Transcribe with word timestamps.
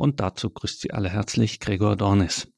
und 0.00 0.18
dazu 0.18 0.48
grüßt 0.48 0.80
Sie 0.80 0.92
alle 0.92 1.10
herzlich 1.10 1.60
Gregor 1.60 1.94
Dornis. 1.94 2.48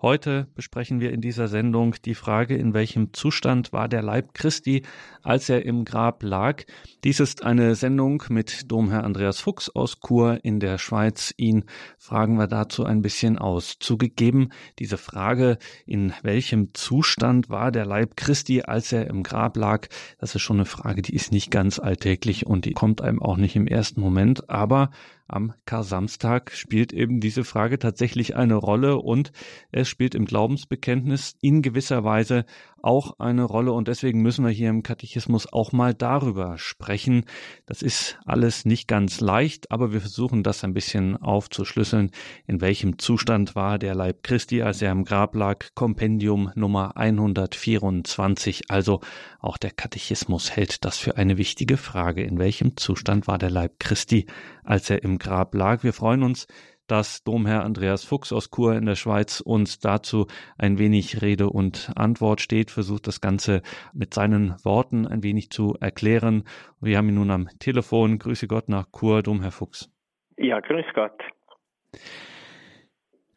Heute 0.00 0.46
besprechen 0.54 1.00
wir 1.00 1.12
in 1.12 1.20
dieser 1.20 1.48
Sendung 1.48 1.96
die 2.04 2.14
Frage, 2.14 2.56
in 2.56 2.74
welchem 2.74 3.12
Zustand 3.12 3.72
war 3.72 3.88
der 3.88 4.02
Leib 4.02 4.34
Christi, 4.34 4.82
als 5.22 5.48
er 5.48 5.64
im 5.64 5.84
Grab 5.84 6.22
lag. 6.22 6.64
Dies 7.04 7.20
ist 7.20 7.42
eine 7.42 7.74
Sendung 7.74 8.22
mit 8.28 8.70
Domherr 8.70 9.04
Andreas 9.04 9.40
Fuchs 9.40 9.68
aus 9.70 10.00
Chur 10.00 10.38
in 10.44 10.60
der 10.60 10.78
Schweiz. 10.78 11.34
Ihn 11.36 11.64
fragen 11.98 12.38
wir 12.38 12.46
dazu 12.46 12.84
ein 12.84 13.02
bisschen 13.02 13.38
aus. 13.38 13.78
Zugegeben, 13.80 14.50
diese 14.78 14.98
Frage, 14.98 15.58
in 15.86 16.12
welchem 16.22 16.74
Zustand 16.74 17.48
war 17.48 17.72
der 17.72 17.86
Leib 17.86 18.16
Christi, 18.16 18.62
als 18.62 18.92
er 18.92 19.08
im 19.08 19.22
Grab 19.22 19.56
lag, 19.56 19.88
das 20.18 20.34
ist 20.34 20.42
schon 20.42 20.58
eine 20.58 20.66
Frage, 20.66 21.02
die 21.02 21.14
ist 21.14 21.32
nicht 21.32 21.50
ganz 21.50 21.78
alltäglich 21.78 22.46
und 22.46 22.64
die 22.64 22.72
kommt 22.72 23.00
einem 23.00 23.20
auch 23.20 23.36
nicht 23.36 23.56
im 23.56 23.66
ersten 23.66 24.00
Moment, 24.00 24.48
aber 24.48 24.90
am 25.28 25.52
Kar-Samstag 25.66 26.52
spielt 26.52 26.92
eben 26.92 27.20
diese 27.20 27.44
Frage 27.44 27.78
tatsächlich 27.78 28.34
eine 28.34 28.54
Rolle 28.54 28.96
und 28.96 29.30
es 29.70 29.88
spielt 29.88 30.14
im 30.14 30.24
Glaubensbekenntnis 30.24 31.36
in 31.40 31.62
gewisser 31.62 32.02
Weise 32.02 32.46
auch 32.82 33.18
eine 33.18 33.44
Rolle 33.44 33.72
und 33.72 33.88
deswegen 33.88 34.22
müssen 34.22 34.44
wir 34.44 34.50
hier 34.50 34.70
im 34.70 34.82
Katechismus 34.82 35.52
auch 35.52 35.72
mal 35.72 35.94
darüber 35.94 36.58
sprechen. 36.58 37.24
Das 37.66 37.82
ist 37.82 38.18
alles 38.24 38.64
nicht 38.64 38.88
ganz 38.88 39.20
leicht, 39.20 39.70
aber 39.70 39.92
wir 39.92 40.00
versuchen 40.00 40.42
das 40.42 40.64
ein 40.64 40.74
bisschen 40.74 41.16
aufzuschlüsseln. 41.16 42.10
In 42.46 42.60
welchem 42.60 42.98
Zustand 42.98 43.54
war 43.54 43.78
der 43.78 43.94
Leib 43.94 44.22
Christi, 44.22 44.62
als 44.62 44.82
er 44.82 44.92
im 44.92 45.04
Grab 45.04 45.34
lag? 45.34 45.66
Kompendium 45.74 46.50
Nummer 46.54 46.96
124. 46.96 48.70
Also 48.70 49.00
auch 49.40 49.56
der 49.56 49.70
Katechismus 49.70 50.50
hält 50.50 50.84
das 50.84 50.98
für 50.98 51.16
eine 51.16 51.38
wichtige 51.38 51.76
Frage. 51.76 52.22
In 52.22 52.38
welchem 52.38 52.76
Zustand 52.76 53.26
war 53.26 53.38
der 53.38 53.50
Leib 53.50 53.78
Christi, 53.78 54.26
als 54.64 54.90
er 54.90 55.02
im 55.02 55.18
Grab 55.18 55.54
lag? 55.54 55.82
Wir 55.82 55.92
freuen 55.92 56.22
uns, 56.22 56.46
dass 56.88 57.22
Domherr 57.22 57.64
Andreas 57.64 58.04
Fuchs 58.04 58.32
aus 58.32 58.50
Chur 58.50 58.74
in 58.74 58.86
der 58.86 58.96
Schweiz 58.96 59.40
uns 59.40 59.78
dazu 59.78 60.26
ein 60.56 60.78
wenig 60.78 61.22
Rede 61.22 61.50
und 61.50 61.92
Antwort 61.94 62.40
steht, 62.40 62.70
versucht 62.70 63.06
das 63.06 63.20
Ganze 63.20 63.62
mit 63.92 64.14
seinen 64.14 64.56
Worten 64.64 65.06
ein 65.06 65.22
wenig 65.22 65.50
zu 65.50 65.76
erklären. 65.80 66.44
Wir 66.80 66.98
haben 66.98 67.08
ihn 67.08 67.14
nun 67.14 67.30
am 67.30 67.48
Telefon. 67.58 68.18
Grüße 68.18 68.48
Gott 68.48 68.68
nach 68.68 68.86
Chur, 68.90 69.22
Domherr 69.22 69.52
Fuchs. 69.52 69.90
Ja, 70.36 70.60
grüß 70.60 70.86
Gott. 70.94 71.20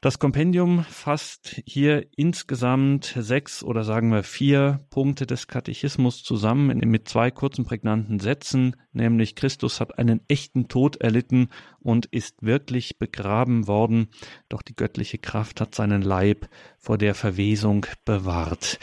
Das 0.04 0.18
Kompendium 0.18 0.84
fasst 0.84 1.62
hier 1.64 2.08
insgesamt 2.18 3.16
sechs 3.20 3.64
oder 3.64 3.84
sagen 3.84 4.12
wir 4.12 4.24
vier 4.24 4.80
Punkte 4.90 5.28
des 5.28 5.46
Katechismus 5.46 6.24
zusammen 6.24 6.76
mit 6.80 7.08
zwei 7.08 7.30
kurzen 7.30 7.66
prägnanten 7.66 8.20
Sätzen, 8.20 8.76
nämlich 8.94 9.36
Christus 9.36 9.80
hat 9.80 10.00
einen 10.00 10.22
echten 10.28 10.68
Tod 10.68 10.98
erlitten 10.98 11.50
und 11.80 12.08
ist 12.08 12.42
wirklich 12.42 12.98
begraben 12.98 13.68
worden, 13.68 14.08
doch 14.50 14.64
die 14.64 14.76
göttliche 14.76 15.20
Kraft 15.20 15.62
hat 15.62 15.76
seinen 15.76 16.02
Leib 16.02 16.50
vor 16.80 16.98
der 16.98 17.14
Verwesung 17.14 17.86
bewahrt. 18.04 18.80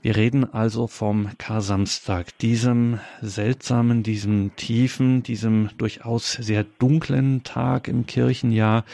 Wir 0.00 0.16
reden 0.16 0.44
also 0.44 0.86
vom 0.86 1.28
Kar-Samstag, 1.36 2.38
diesem 2.38 2.98
seltsamen, 3.20 4.02
diesem 4.02 4.56
tiefen, 4.56 5.22
diesem 5.22 5.68
durchaus 5.76 6.32
sehr 6.32 6.64
dunklen 6.64 7.42
Tag 7.42 7.88
im 7.88 8.06
Kirchenjahr, 8.06 8.84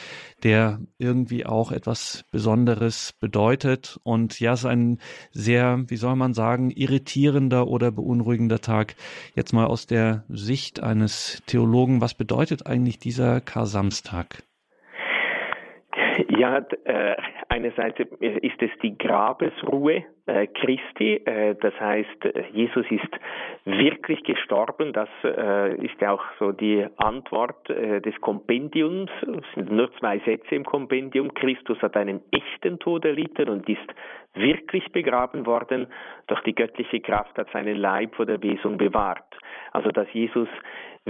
der 0.43 0.81
irgendwie 0.99 1.47
auch 1.47 1.68
etwas 1.73 2.25
Besonderes 2.31 3.13
bedeutet. 3.21 3.99
Und 4.03 4.41
ja, 4.41 4.53
es 4.53 4.61
ist 4.61 4.67
ein 4.67 4.99
sehr, 5.31 5.85
wie 5.89 5.97
soll 5.97 6.17
man 6.17 6.35
sagen, 6.35 6.71
irritierender 6.71 7.67
oder 7.69 7.91
beunruhigender 7.91 8.61
Tag. 8.61 8.95
Jetzt 9.35 9.53
mal 9.53 9.67
aus 9.67 9.87
der 9.87 10.25
Sicht 10.29 10.83
eines 10.83 11.43
Theologen, 11.47 12.01
was 12.01 12.15
bedeutet 12.15 12.67
eigentlich 12.67 12.99
dieser 12.99 13.41
Kar-Samstag? 13.41 14.43
Ja, 16.29 16.59
äh, 16.85 17.17
einerseits 17.49 17.99
ist 18.21 18.63
es 18.63 18.71
die 18.83 18.97
Grabesruhe 18.99 20.05
Christi, 20.29 21.15
äh, 21.25 21.55
das 21.55 21.79
heißt, 21.81 22.25
äh, 22.25 22.45
Jesus 22.53 22.85
ist 22.91 23.09
wirklich 23.65 24.23
gestorben, 24.25 24.93
das 24.93 25.09
äh, 25.25 25.75
ist 25.85 26.01
ja 26.01 26.13
auch 26.13 26.25
so 26.39 26.53
die 26.53 26.87
Antwort 26.97 27.69
äh, 27.71 28.01
des 28.01 28.19
Kompendiums, 28.21 29.11
es 29.23 29.55
sind 29.55 29.71
nur 29.71 29.93
zwei 29.99 30.19
Sätze 30.21 30.55
im 30.55 30.65
Kompendium, 30.65 31.33
Christus 31.35 31.81
hat 31.83 31.97
einen 31.97 32.21
echten 32.31 32.79
Tod 32.79 33.05
erlitten 33.05 33.49
und 33.49 33.69
ist 33.69 33.95
wirklich 34.35 34.91
begraben 34.93 35.47
worden, 35.47 35.87
doch 36.27 36.41
die 36.43 36.55
göttliche 36.55 37.01
Kraft 37.01 37.37
hat 37.39 37.51
seinen 37.53 37.77
Leib 37.77 38.15
vor 38.15 38.27
der 38.27 38.43
Wesung 38.43 38.79
bewahrt. 38.79 39.25
Also 39.73 39.91
dass 39.91 40.13
Jesus 40.13 40.49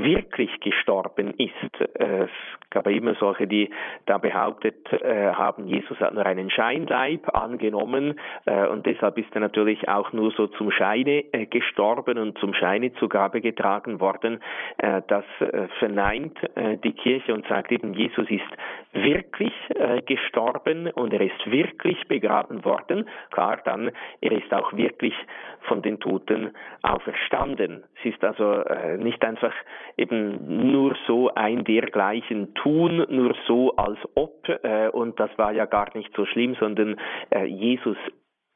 wirklich 0.04 0.50
gestorben 0.60 1.34
ist. 1.38 1.90
Es 1.94 2.30
gab 2.70 2.86
immer 2.86 3.14
solche, 3.14 3.46
die 3.46 3.70
da 4.06 4.18
behauptet 4.18 4.92
äh, 4.92 5.32
haben, 5.32 5.66
Jesus 5.66 5.98
hat 6.00 6.14
nur 6.14 6.24
einen 6.24 6.50
Scheinleib 6.50 7.34
angenommen 7.34 8.18
äh, 8.46 8.66
und 8.66 8.86
deshalb 8.86 9.07
ist 9.16 9.34
er 9.34 9.40
natürlich 9.40 9.88
auch 9.88 10.12
nur 10.12 10.30
so 10.32 10.46
zum 10.48 10.70
Scheine 10.70 11.24
äh, 11.32 11.46
gestorben 11.46 12.18
und 12.18 12.38
zum 12.38 12.54
Scheine 12.54 12.92
zu 12.94 13.08
getragen 13.08 14.00
worden. 14.00 14.40
Äh, 14.78 15.02
das 15.08 15.24
äh, 15.40 15.68
verneint 15.78 16.38
die 16.84 16.92
Kirche 16.92 17.32
und 17.34 17.46
sagt 17.46 17.72
eben, 17.72 17.94
Jesus 17.94 18.28
ist 18.30 18.44
wirklich 18.92 19.52
gestorben 20.06 20.90
und 20.90 21.12
er 21.12 21.20
ist 21.20 21.50
wirklich 21.50 22.06
begraben 22.08 22.64
worden. 22.64 23.08
Klar, 23.30 23.58
dann, 23.64 23.90
er 24.20 24.32
ist 24.32 24.52
auch 24.52 24.72
wirklich 24.72 25.14
von 25.62 25.82
den 25.82 26.00
Toten 26.00 26.54
auferstanden. 26.82 27.84
Es 27.98 28.12
ist 28.12 28.24
also 28.24 28.62
nicht 28.98 29.24
einfach 29.24 29.52
eben 29.96 30.70
nur 30.70 30.96
so 31.06 31.30
ein 31.34 31.64
dergleichen 31.64 32.54
tun, 32.54 33.06
nur 33.08 33.34
so 33.46 33.74
als 33.76 33.98
ob, 34.14 34.48
und 34.92 35.18
das 35.20 35.30
war 35.38 35.52
ja 35.52 35.66
gar 35.66 35.96
nicht 35.96 36.14
so 36.14 36.24
schlimm, 36.26 36.56
sondern 36.58 36.96
Jesus 37.46 37.96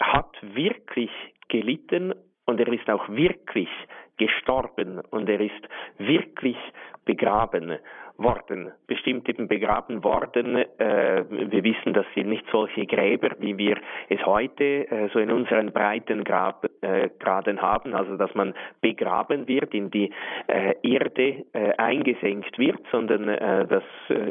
hat 0.02 0.36
wirklich 0.42 1.10
gelitten 1.48 2.14
und 2.44 2.60
er 2.60 2.68
ist 2.68 2.88
auch 2.90 3.08
wirklich 3.08 3.68
gestorben 4.16 5.00
und 5.10 5.28
er 5.28 5.40
ist 5.40 5.68
wirklich 5.98 6.56
begraben 7.04 7.78
worden, 8.16 8.72
bestimmt 8.86 9.28
eben 9.28 9.48
begraben 9.48 10.04
worden. 10.04 10.56
Äh, 10.56 11.24
wir 11.28 11.64
wissen, 11.64 11.92
das 11.92 12.06
sind 12.14 12.28
nicht 12.28 12.44
solche 12.50 12.86
Gräber, 12.86 13.30
wie 13.38 13.56
wir 13.58 13.76
es 14.08 14.24
heute 14.24 14.90
äh, 14.90 15.08
so 15.12 15.18
in 15.18 15.30
unseren 15.30 15.72
breiten 15.72 16.24
Grabgraden 16.24 17.58
äh, 17.58 17.60
haben, 17.60 17.94
also 17.94 18.16
dass 18.16 18.34
man 18.34 18.54
begraben 18.80 19.48
wird, 19.48 19.74
in 19.74 19.90
die 19.90 20.10
äh, 20.46 20.74
Erde 20.82 21.44
äh, 21.52 21.72
eingesenkt 21.76 22.58
wird, 22.58 22.80
sondern 22.90 23.28
äh, 23.28 23.66
das 23.66 23.82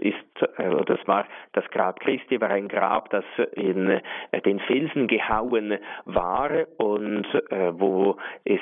ist, 0.01 0.17
das 0.37 1.07
war 1.07 1.25
das 1.53 1.65
Grab 1.71 1.99
Christi, 1.99 2.39
war 2.39 2.49
ein 2.49 2.67
Grab, 2.67 3.09
das 3.09 3.23
in 3.53 4.01
den 4.45 4.59
Felsen 4.61 5.07
gehauen 5.07 5.77
war 6.05 6.51
und 6.77 7.27
wo 7.71 8.17
es 8.43 8.59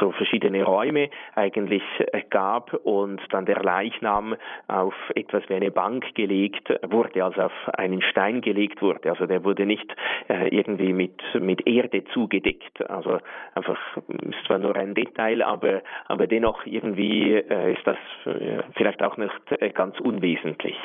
so 0.00 0.12
verschiedene 0.12 0.64
Räume 0.64 1.10
eigentlich 1.34 1.82
gab 2.30 2.72
und 2.84 3.20
dann 3.30 3.46
der 3.46 3.62
Leichnam 3.62 4.36
auf 4.66 4.94
etwas 5.14 5.42
wie 5.48 5.54
eine 5.54 5.70
Bank 5.70 6.14
gelegt 6.14 6.68
wurde, 6.88 7.24
also 7.24 7.42
auf 7.42 7.68
einen 7.74 8.02
Stein 8.02 8.40
gelegt 8.40 8.82
wurde. 8.82 9.10
Also 9.10 9.26
der 9.26 9.44
wurde 9.44 9.66
nicht 9.66 9.94
äh, 10.28 10.48
irgendwie 10.48 10.92
mit, 10.92 11.20
mit 11.34 11.66
Erde 11.66 12.04
zugedeckt. 12.12 12.88
Also 12.90 13.18
einfach 13.54 13.78
ist 14.08 14.44
zwar 14.46 14.58
nur 14.58 14.76
ein 14.76 14.94
Detail, 14.94 15.42
aber, 15.42 15.82
aber 16.06 16.26
dennoch 16.26 16.66
irgendwie 16.66 17.34
äh, 17.34 17.72
ist 17.72 17.86
das 17.86 17.98
äh, 18.26 18.62
vielleicht 18.76 19.02
auch 19.02 19.16
nicht 19.16 19.74
ganz 19.74 19.98
unwesentlich. 20.00 20.76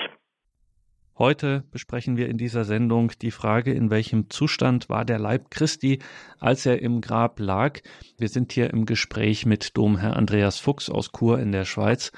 Heute 1.19 1.63
besprechen 1.72 2.18
wir 2.18 2.28
in 2.28 2.38
dieser 2.38 2.63
Sendung 2.63 3.12
die 3.22 3.29
Frage, 3.29 3.72
in 3.72 3.91
welchem 3.91 4.31
Zustand 4.31 4.90
war 4.90 5.06
der 5.06 5.19
Leib 5.19 5.52
Christi, 5.52 6.00
als 6.40 6.66
er 6.66 6.81
im 6.81 7.02
Grab 7.02 7.40
lag. 7.40 7.81
Wir 8.18 8.29
sind 8.29 8.52
hier 8.52 8.72
im 8.72 8.88
Gespräch 8.88 9.46
mit 9.46 9.78
Domherr 9.78 10.16
Andreas 10.16 10.59
Fuchs 10.59 10.90
aus 10.90 11.12
Chur 11.12 11.40
in 11.40 11.52
der 11.52 11.66
Schweiz 11.66 12.12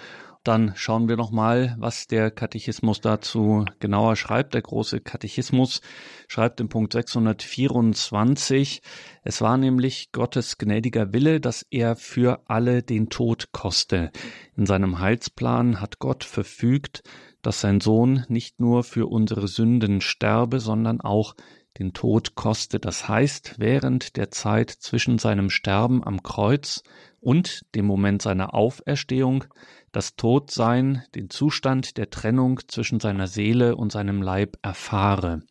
dann 0.47 0.73
schauen 0.75 1.09
wir 1.09 1.17
nochmal, 1.17 1.75
was 1.79 2.07
der 2.07 2.29
Katechismus 2.31 3.01
dazu 3.01 3.65
genauer 3.79 4.15
schreibt. 4.15 4.53
Der 4.53 4.61
große 4.61 5.01
Katechismus 5.01 5.81
schreibt 6.27 6.59
im 6.61 6.69
Punkt 6.69 6.93
624, 6.93 8.81
es 9.23 9.41
war 9.41 9.57
nämlich 9.57 10.11
Gottes 10.11 10.57
gnädiger 10.57 11.13
Wille, 11.13 11.41
dass 11.41 11.65
er 11.71 11.95
für 11.95 12.41
alle 12.45 12.83
den 12.83 13.09
Tod 13.09 13.51
koste. 13.51 14.11
In 14.55 14.65
seinem 14.65 14.99
Heilsplan 14.99 15.81
hat 15.81 15.99
Gott 15.99 16.23
verfügt, 16.23 17.01
dass 17.41 17.61
sein 17.61 17.81
Sohn 17.81 18.25
nicht 18.27 18.59
nur 18.59 18.83
für 18.83 19.07
unsere 19.07 19.47
Sünden 19.47 20.01
sterbe, 20.01 20.59
sondern 20.59 21.01
auch 21.01 21.35
den 21.77 21.93
Tod 21.93 22.35
koste. 22.35 22.79
Das 22.79 23.07
heißt, 23.07 23.55
während 23.57 24.15
der 24.15 24.31
Zeit 24.31 24.69
zwischen 24.69 25.17
seinem 25.17 25.49
Sterben 25.49 26.03
am 26.03 26.23
Kreuz 26.23 26.83
und 27.25 27.65
dem 27.73 27.85
Moment 27.85 28.21
seiner 28.21 28.53
Auferstehung 28.53 29.45
das 29.91 30.15
Todsein, 30.15 31.03
den 31.15 31.31
Zustand 31.31 31.97
der 31.97 32.11
Trennung 32.11 32.59
zwischen 32.67 32.99
seiner 32.99 33.25
Seele 33.25 33.75
und 33.75 33.91
seinem 33.91 34.21
Leib 34.21 34.57
erfahre. 34.61 35.41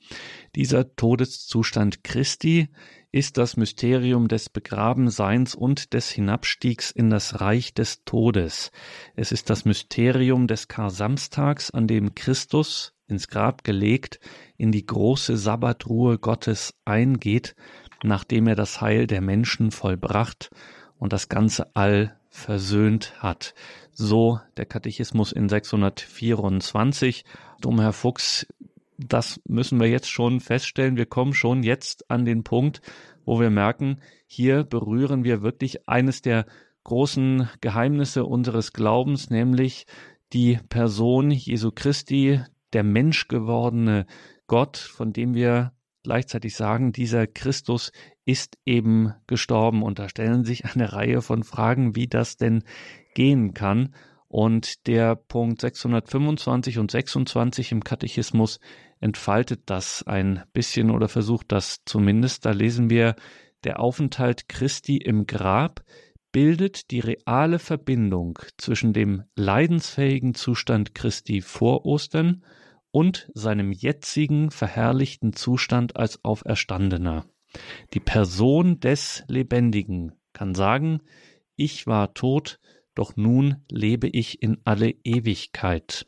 Dieser 0.55 0.95
Todeszustand 0.95 2.05
Christi 2.05 2.69
ist 3.11 3.39
das 3.39 3.57
Mysterium 3.57 4.29
des 4.29 4.51
Begrabenseins 4.51 5.57
und 5.57 5.95
des 5.95 6.11
Hinabstiegs 6.11 6.93
in 6.93 7.11
das 7.11 7.41
Reich 7.41 7.75
des 7.75 8.05
Todes. 8.05 8.71
Es 9.17 9.33
ist 9.33 9.51
das 9.51 9.65
Mysterium 9.65 10.47
des 10.47 10.69
Kar-Samstags, 10.69 11.73
an 11.73 11.89
dem 11.89 12.15
Christus 12.15 12.93
ins 13.09 13.27
Grab 13.27 13.65
gelegt, 13.65 14.21
in 14.57 14.71
die 14.71 14.87
große 14.87 15.37
Sabbatruhe 15.37 16.19
Gottes 16.19 16.75
eingeht, 16.85 17.57
nachdem 18.05 18.47
er 18.47 18.55
das 18.55 18.81
Heil 18.81 19.09
der 19.09 19.21
Menschen 19.21 19.73
vollbracht 19.73 20.51
und 20.99 21.13
das 21.13 21.29
ganze 21.29 21.75
All 21.75 22.17
versöhnt 22.29 23.15
hat. 23.23 23.55
So 23.93 24.41
der 24.57 24.67
Katechismus 24.67 25.33
in 25.33 25.49
624. 25.49 27.25
Herr 27.79 27.93
Fuchs, 27.93 28.47
das 28.99 29.41
müssen 29.47 29.81
wir 29.81 29.89
jetzt 29.89 30.11
schon 30.11 30.41
feststellen. 30.41 30.97
Wir 30.97 31.07
kommen 31.07 31.35
schon 31.35 31.63
jetzt 31.63 32.11
an 32.11 32.25
den 32.25 32.45
Punkt, 32.45 32.83
wo 33.25 33.41
wir 33.41 33.51
merken, 33.51 34.01
hier 34.27 34.65
berühren 34.65 35.25
wir 35.25 35.43
wirklich 35.43 35.89
eines 35.89 36.23
der 36.23 36.47
großen 36.85 37.49
Geheimnisse 37.61 38.25
unseres 38.25 38.73
Glaubens, 38.73 39.31
nämlich 39.31 39.87
die 40.33 40.59
Person 40.69 41.31
Jesu 41.31 41.71
Christi, 41.75 42.41
der 42.73 42.83
Mensch 42.83 43.29
gewordene 43.29 44.07
Gott, 44.47 44.77
von 44.77 45.13
dem 45.13 45.35
wir 45.35 45.73
gleichzeitig 46.03 46.55
sagen, 46.55 46.93
dieser 46.93 47.27
Christus 47.27 47.93
ist 48.25 48.59
eben 48.65 49.15
gestorben. 49.27 49.83
Und 49.83 49.99
da 49.99 50.09
stellen 50.09 50.45
sich 50.45 50.65
eine 50.65 50.93
Reihe 50.93 51.23
von 51.23 51.43
Fragen, 51.43 51.97
wie 51.97 52.07
das 52.07 52.37
denn 52.37 52.65
gehen 53.15 53.55
kann. 53.55 53.95
Und 54.29 54.87
der 54.89 55.15
Punkt 55.15 55.61
625 55.61 56.79
und 56.79 56.91
26 56.91 57.71
im 57.73 57.85
Katechismus 57.85 58.59
entfaltet 58.99 59.63
das 59.67 60.03
ein 60.07 60.43
bisschen 60.53 60.91
oder 60.91 61.09
versucht 61.09 61.53
das 61.53 61.83
zumindest. 61.85 62.45
Da 62.45 62.51
lesen 62.51 62.91
wir, 62.91 63.15
der 63.63 63.81
Aufenthalt 63.81 64.49
Christi 64.49 64.97
im 64.97 65.27
Grab 65.27 65.85
bildet 66.33 66.91
die 66.91 66.99
reale 66.99 67.61
Verbindung 67.61 68.41
zwischen 68.59 68.93
dem 68.93 69.23
leidensfähigen 69.37 70.35
Zustand 70.35 70.95
Christi 70.95 71.41
vor 71.41 71.87
Ostern 71.87 72.43
und 72.91 73.31
seinem 73.35 73.71
jetzigen 73.71 74.51
verherrlichten 74.51 75.33
Zustand 75.33 75.97
als 75.97 76.25
Auferstandener. 76.25 77.25
Die 77.93 78.01
Person 78.01 78.81
des 78.81 79.25
Lebendigen 79.29 80.13
kann 80.33 80.55
sagen, 80.55 81.01
ich 81.57 81.87
war 81.87 82.15
tot, 82.15 82.59
doch 82.95 83.17
nun 83.17 83.65
lebe 83.71 84.09
ich 84.09 84.43
in 84.43 84.59
alle 84.65 84.91
Ewigkeit. 85.05 86.07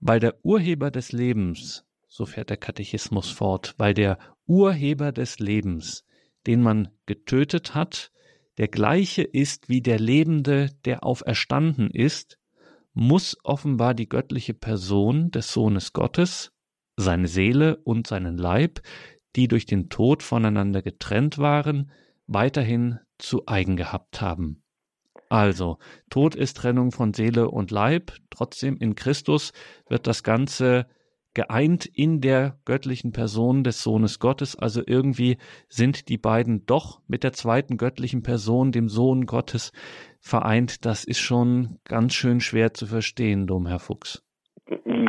Weil 0.00 0.20
der 0.20 0.44
Urheber 0.44 0.90
des 0.90 1.12
Lebens, 1.12 1.84
so 2.08 2.26
fährt 2.26 2.50
der 2.50 2.56
Katechismus 2.56 3.30
fort, 3.30 3.74
weil 3.78 3.94
der 3.94 4.18
Urheber 4.46 5.12
des 5.12 5.38
Lebens, 5.38 6.04
den 6.46 6.62
man 6.62 6.88
getötet 7.06 7.74
hat, 7.74 8.12
der 8.58 8.68
gleiche 8.68 9.22
ist 9.22 9.68
wie 9.68 9.82
der 9.82 9.98
Lebende, 9.98 10.70
der 10.84 11.04
auferstanden 11.04 11.90
ist, 11.90 12.38
muss 12.92 13.36
offenbar 13.42 13.94
die 13.94 14.08
göttliche 14.08 14.54
Person 14.54 15.30
des 15.30 15.52
Sohnes 15.52 15.92
Gottes, 15.92 16.52
seine 16.96 17.26
Seele 17.26 17.78
und 17.78 18.06
seinen 18.06 18.38
Leib, 18.38 18.80
die 19.36 19.48
durch 19.48 19.66
den 19.66 19.88
Tod 19.88 20.22
voneinander 20.22 20.82
getrennt 20.82 21.38
waren, 21.38 21.90
weiterhin 22.26 22.98
zu 23.18 23.46
eigen 23.46 23.76
gehabt 23.76 24.20
haben. 24.20 24.62
Also, 25.28 25.78
Tod 26.10 26.34
ist 26.34 26.56
Trennung 26.58 26.92
von 26.92 27.12
Seele 27.14 27.50
und 27.50 27.70
Leib, 27.70 28.12
trotzdem 28.30 28.76
in 28.76 28.94
Christus 28.94 29.52
wird 29.88 30.06
das 30.06 30.22
Ganze 30.22 30.86
geeint 31.34 31.84
in 31.86 32.20
der 32.20 32.58
göttlichen 32.64 33.12
Person 33.12 33.64
des 33.64 33.82
Sohnes 33.82 34.20
Gottes. 34.20 34.56
Also 34.56 34.82
irgendwie 34.86 35.38
sind 35.68 36.08
die 36.08 36.18
beiden 36.18 36.64
doch 36.64 37.02
mit 37.08 37.24
der 37.24 37.32
zweiten 37.32 37.76
göttlichen 37.76 38.22
Person, 38.22 38.70
dem 38.70 38.88
Sohn 38.88 39.26
Gottes, 39.26 39.72
vereint. 40.20 40.84
Das 40.84 41.04
ist 41.04 41.18
schon 41.18 41.80
ganz 41.84 42.14
schön 42.14 42.40
schwer 42.40 42.72
zu 42.72 42.86
verstehen, 42.86 43.46
Dom 43.46 43.66
Herr 43.66 43.80
Fuchs. 43.80 44.23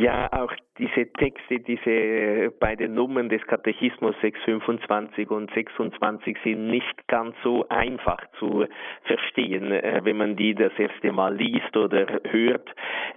Ja, 0.02 0.28
auch 0.32 0.52
diese 0.76 1.10
Texte, 1.14 1.60
diese 1.60 2.50
beiden 2.60 2.92
Nummern 2.92 3.30
des 3.30 3.40
Katechismus 3.46 4.14
625 4.20 5.30
und 5.30 5.50
26 5.54 6.36
sind 6.44 6.66
nicht 6.66 7.08
ganz 7.08 7.34
so 7.42 7.66
einfach 7.70 8.18
zu 8.38 8.66
verstehen, 9.04 9.72
äh, 9.72 10.00
wenn 10.04 10.18
man 10.18 10.36
die 10.36 10.54
das 10.54 10.72
erste 10.78 11.10
Mal 11.10 11.34
liest 11.34 11.74
oder 11.74 12.20
hört. 12.28 12.68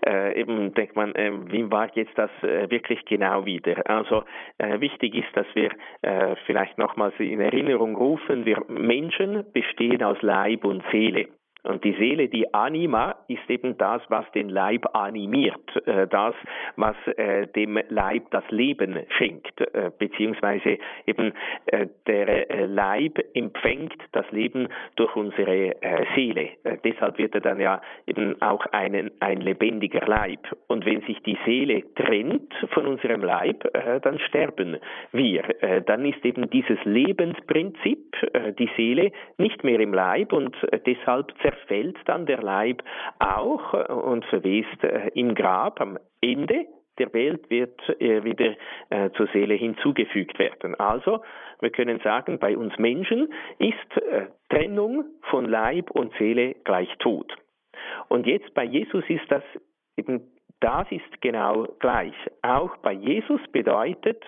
Äh, 0.08 0.40
eben 0.40 0.74
denkt 0.74 0.96
man, 0.96 1.14
äh, 1.16 1.34
wie 1.52 1.70
war 1.70 1.90
jetzt 1.96 2.18
das 2.18 2.32
wirklich 2.42 3.04
genau 3.04 3.46
wieder? 3.46 3.82
Also 3.90 4.24
wichtig 4.58 5.16
ist, 5.16 5.36
dass 5.36 5.48
wir 5.56 5.72
vielleicht 6.46 6.78
nochmals 6.78 7.14
in 7.20 7.42
Erinnerung 7.42 7.96
rufen, 7.96 8.46
wir 8.46 8.64
Menschen 8.68 9.46
bestehen 9.52 10.04
aus 10.04 10.22
Leib 10.22 10.64
und 10.64 10.84
Seele. 10.92 11.28
Und 11.64 11.84
die 11.84 11.94
Seele, 11.94 12.30
die 12.30 12.54
Anima, 12.54 13.16
ist 13.28 13.50
eben 13.50 13.78
das, 13.78 14.02
was 14.08 14.30
den 14.32 14.48
Leib 14.50 14.96
animiert, 14.96 15.76
äh, 15.86 16.08
das, 16.08 16.34
was 16.78 16.96
äh, 17.18 17.48
dem 17.48 17.78
Leib 17.90 18.32
das 18.32 18.50
Leben 18.50 18.98
schenkt, 19.18 19.60
äh, 19.60 19.92
beziehungsweise 19.98 20.78
eben 21.06 21.34
der 22.08 22.68
Leib 22.68 23.20
empfängt 23.34 23.96
das 24.12 24.30
Leben 24.32 24.70
durch 24.96 25.16
unsere 25.16 25.76
Seele. 26.16 26.50
Deshalb 26.84 27.18
wird 27.18 27.36
er 27.36 27.42
dann 27.42 27.60
ja 27.60 27.82
eben 28.08 28.42
auch 28.42 28.66
einen, 28.68 29.12
ein 29.20 29.42
lebendiger 29.42 30.06
Leib. 30.06 30.40
Und 30.68 30.86
wenn 30.86 31.02
sich 31.02 31.22
die 31.24 31.38
Seele 31.46 31.84
trennt 31.96 32.54
von 32.72 32.88
unserem 32.88 33.22
Leib, 33.22 33.64
dann 34.02 34.20
sterben 34.20 34.78
wir. 35.12 35.44
Dann 35.86 36.06
ist 36.06 36.24
eben 36.26 36.50
dieses 36.50 36.84
Lebensprinzip, 36.86 38.16
die 38.58 38.70
Seele, 38.76 39.12
nicht 39.38 39.64
mehr 39.64 39.80
im 39.80 39.94
Leib 39.94 40.34
und 40.34 40.56
deshalb 40.86 41.34
zerfällt 41.60 41.98
dann 42.06 42.26
der 42.26 42.42
Leib 42.42 42.84
auch 43.20 43.74
und 43.90 44.26
verwest 44.26 44.84
äh, 44.84 45.10
im 45.14 45.36
Grab 45.36 45.82
am 45.82 45.98
Ende 46.22 46.66
der 46.98 47.14
Welt 47.14 47.50
wird 47.50 47.80
äh, 48.02 48.24
wieder 48.24 48.56
äh, 48.90 49.10
zur 49.12 49.28
Seele 49.28 49.54
hinzugefügt 49.54 50.38
werden. 50.38 50.76
Also, 50.76 51.22
wir 51.62 51.70
können 51.70 52.00
sagen, 52.02 52.40
bei 52.40 52.58
uns 52.58 52.78
Menschen 52.78 53.34
ist 53.58 53.76
Trennung 54.50 55.06
von 55.30 55.46
Leib 55.46 55.92
und 55.92 56.14
Seele 56.18 56.56
gleich 56.64 56.90
Tod. 57.00 57.34
Und 58.08 58.28
jetzt 58.28 58.54
bei 58.54 58.64
Jesus 58.64 59.04
ist 59.10 59.30
das 59.30 59.44
eben 59.98 60.22
das 60.62 60.88
ist 60.92 61.22
genau 61.22 61.68
gleich. 61.80 62.16
Auch 62.42 62.76
bei 62.78 62.92
Jesus 62.92 63.42
bedeutet 63.52 64.22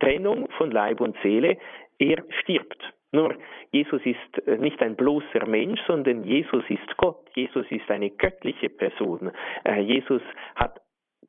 Trennung 0.00 0.48
von 0.58 0.70
Leib 0.70 1.00
und 1.00 1.16
Seele, 1.22 1.56
er 1.98 2.22
stirbt. 2.42 2.94
Nur, 3.12 3.34
Jesus 3.72 4.02
ist 4.04 4.46
äh, 4.46 4.58
nicht 4.58 4.80
ein 4.82 4.96
bloßer 4.96 5.46
Mensch, 5.46 5.80
sondern 5.86 6.24
Jesus 6.24 6.64
ist 6.68 6.96
Gott. 6.98 7.18
Jesus 7.34 7.66
ist 7.70 7.90
eine 7.90 8.10
göttliche 8.10 8.68
Person. 8.68 9.30
Äh, 9.64 9.80
Jesus 9.80 10.22
hat 10.56 10.80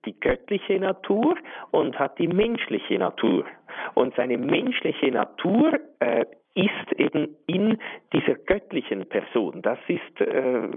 die 0.06 0.20
göttliche 0.20 0.80
Natur 0.80 1.36
und 1.72 1.98
hat 1.98 2.20
die 2.20 2.28
menschliche 2.28 2.98
Natur. 2.98 3.46
Und 3.96 4.16
seine 4.16 4.38
menschliche 4.38 5.12
Natur 5.12 5.80
äh, 6.00 6.26
ist 6.56 7.00
eben 7.00 7.36
in 7.48 7.78
dieser 8.12 8.36
göttlichen 8.36 9.08
Person. 9.08 9.62
Das 9.62 9.78
ist 9.88 10.22
äh, 10.22 10.68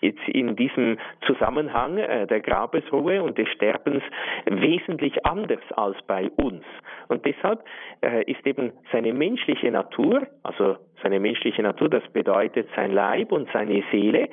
jetzt 0.00 0.28
in 0.28 0.56
diesem 0.56 0.98
Zusammenhang 1.26 1.98
äh, 1.98 2.26
der 2.26 2.40
Grabesruhe 2.40 3.22
und 3.22 3.38
des 3.38 3.48
Sterbens 3.50 4.02
wesentlich 4.46 5.24
anders 5.24 5.62
als 5.76 5.96
bei 6.06 6.30
uns. 6.30 6.64
Und 7.08 7.24
deshalb 7.24 7.64
äh, 8.02 8.24
ist 8.30 8.44
eben 8.46 8.72
seine 8.92 9.12
menschliche 9.12 9.70
Natur, 9.70 10.26
also 10.42 10.76
seine 11.02 11.20
menschliche 11.20 11.62
Natur, 11.62 11.88
das 11.88 12.06
bedeutet 12.12 12.68
sein 12.74 12.92
Leib 12.92 13.32
und 13.32 13.48
seine 13.52 13.82
Seele, 13.90 14.28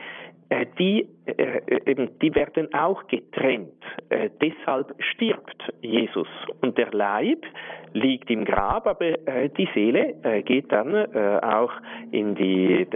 äh, 0.50 0.66
die, 0.80 1.08
eben, 1.38 2.18
die 2.20 2.34
werden 2.36 2.74
auch 2.74 3.08
getrennt. 3.08 3.74
Äh, 4.10 4.30
deshalb 4.42 4.94
stirbt 5.00 5.74
Jesus. 5.82 6.28
Und 6.62 6.78
der 6.78 6.92
Leib 6.92 7.46
liegt 7.94 8.30
im 8.30 8.46
Grab, 8.46 8.88
aber 8.88 9.28
äh, 9.28 9.50
die 9.50 9.68
Seele 9.74 10.16
äh, 10.24 10.42
geht 10.44 10.72
dann 10.72 10.94
äh, 10.94 11.40
auch 11.42 11.72
in 12.12 12.36
die, 12.36 12.88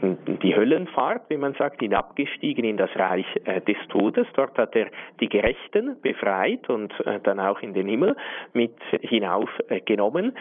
in 0.00 0.38
die 0.42 0.54
Höllenfahrt, 0.54 1.28
wie 1.28 1.36
man 1.36 1.54
sagt, 1.54 1.80
hinabgestiegen 1.80 2.64
in 2.64 2.76
das 2.76 2.90
Reich 2.96 3.26
des 3.66 3.76
Todes. 3.88 4.26
Dort 4.34 4.56
hat 4.56 4.74
er 4.74 4.86
die 5.20 5.28
Gerechten 5.28 6.00
befreit 6.00 6.68
und 6.70 6.92
dann 7.24 7.40
auch 7.40 7.60
in 7.60 7.74
den 7.74 7.88
Himmel 7.88 8.16
mit 8.52 8.74
hinaufgenommen. 9.02 10.36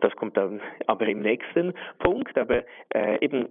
Das 0.00 0.14
kommt 0.16 0.36
dann 0.36 0.60
aber 0.86 1.06
im 1.06 1.20
nächsten 1.20 1.74
Punkt. 1.98 2.36
Aber 2.38 2.62
eben 3.20 3.48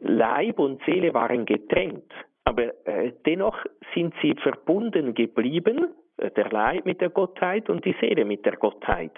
Leib 0.00 0.58
und 0.58 0.82
Seele 0.84 1.14
waren 1.14 1.44
getrennt. 1.44 2.12
Aber 2.46 2.86
äh, 2.86 3.12
dennoch 3.26 3.58
sind 3.92 4.14
sie 4.22 4.34
verbunden 4.40 5.14
geblieben, 5.14 5.88
äh, 6.16 6.30
der 6.30 6.48
Leib 6.50 6.86
mit 6.86 7.00
der 7.00 7.10
Gottheit 7.10 7.68
und 7.68 7.84
die 7.84 7.94
Seele 8.00 8.24
mit 8.24 8.46
der 8.46 8.56
Gottheit. 8.56 9.10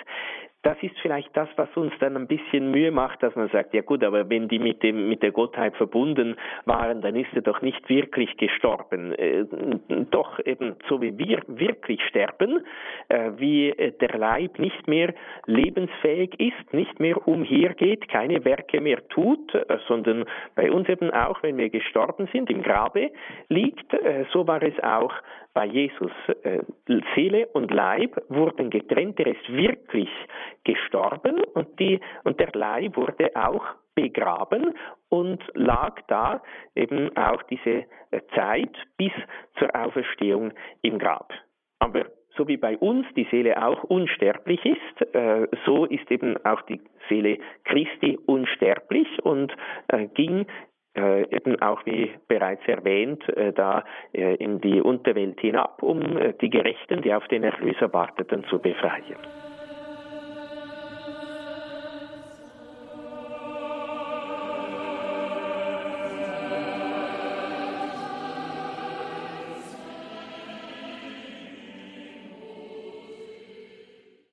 Das 0.68 0.76
ist 0.82 0.98
vielleicht 1.00 1.34
das, 1.34 1.48
was 1.56 1.75
uns 1.76 1.94
dann 1.98 2.14
ein 2.14 2.26
bisschen 2.26 2.70
Mühe 2.70 2.90
macht, 2.90 3.22
dass 3.22 3.34
man 3.34 3.48
sagt, 3.48 3.72
ja 3.72 3.80
gut, 3.80 4.04
aber 4.04 4.28
wenn 4.28 4.48
die 4.48 4.58
mit 4.58 4.82
dem 4.82 5.08
mit 5.08 5.22
der 5.22 5.32
Gottheit 5.32 5.75
verbunden 5.76 6.37
waren, 6.66 7.00
dann 7.00 7.16
ist 7.16 7.30
er 7.34 7.40
doch 7.40 7.62
nicht 7.62 7.88
wirklich 7.88 8.37
gestorben. 8.37 9.14
Äh, 9.14 9.46
doch 10.10 10.38
eben 10.44 10.76
so 10.87 11.00
wie 11.00 11.16
wir 11.16 11.40
wirklich 11.46 12.02
sterben, 12.02 12.66
äh, 13.08 13.30
wie 13.38 13.72
der 13.98 14.18
Leib 14.18 14.58
nicht 14.58 14.87
mehr 14.87 15.14
lebensfähig 15.46 16.38
ist, 16.38 16.75
nicht 16.75 17.00
mehr 17.00 17.26
umhergeht, 17.26 18.06
keine 18.08 18.44
Werke 18.44 18.82
mehr 18.82 19.08
tut, 19.08 19.54
äh, 19.54 19.78
sondern 19.87 20.26
bei 20.54 20.70
uns 20.70 20.87
eben 20.90 21.10
auch, 21.12 21.42
wenn 21.42 21.56
wir 21.56 21.70
gestorben 21.70 22.28
sind, 22.30 22.50
im 22.50 22.62
Grabe 22.62 23.10
liegt, 23.48 23.90
äh, 23.94 24.26
so 24.34 24.46
war 24.46 24.62
es 24.62 24.78
auch 24.82 25.14
bei 25.55 25.67
Jesus. 25.67 26.12
Äh, 26.43 26.61
Seele 27.14 27.47
und 27.49 27.71
Leib 27.73 28.23
wurden 28.28 28.71
getrennt, 28.71 29.19
er 29.21 29.28
ist 29.28 29.49
wirklich 29.52 30.11
gestorben 30.64 31.43
und, 31.55 31.78
die, 31.81 32.00
und 32.25 32.38
der 32.40 32.50
Leib 32.52 32.97
wurde 32.97 33.31
auch 33.35 33.64
begraben 33.95 34.75
und 35.09 35.43
lag 35.55 36.00
da 36.07 36.40
eben 36.76 37.17
auch 37.17 37.43
diese 37.45 37.85
Zeit 38.35 38.71
bis 38.97 39.12
zur 39.59 39.75
Auferstehung 39.75 40.52
im 40.83 40.99
Grab. 40.99 41.33
Aber 41.81 42.05
so 42.37 42.47
wie 42.47 42.57
bei 42.57 42.78
uns 42.78 43.07
die 43.17 43.26
Seele 43.31 43.61
auch 43.61 43.83
unsterblich 43.85 44.64
ist, 44.64 45.14
äh, 45.14 45.49
so 45.67 45.85
ist 45.85 46.09
eben 46.11 46.37
auch 46.45 46.62
die 46.62 46.81
Seele 47.09 47.38
Christi 47.64 48.19
unsterblich 48.26 49.09
und 49.25 49.52
äh, 49.88 50.07
ging 50.07 50.47
äh, 50.99 51.23
eben 51.35 51.61
auch 51.62 51.85
wie 51.87 52.11
bereits 52.26 52.67
erwähnt, 52.67 53.26
äh, 53.28 53.52
da 53.52 53.85
äh, 54.12 54.35
in 54.37 54.61
die 54.61 54.81
Unterwelt 54.81 55.40
hinab, 55.40 55.83
um 55.83 56.02
äh, 56.17 56.35
die 56.40 56.50
Gerechten, 56.50 57.02
die 57.02 57.14
auf 57.14 57.26
den 57.28 57.45
Erlöser 57.45 57.93
warteten, 57.93 58.45
zu 58.45 58.59
befreien. 58.59 59.17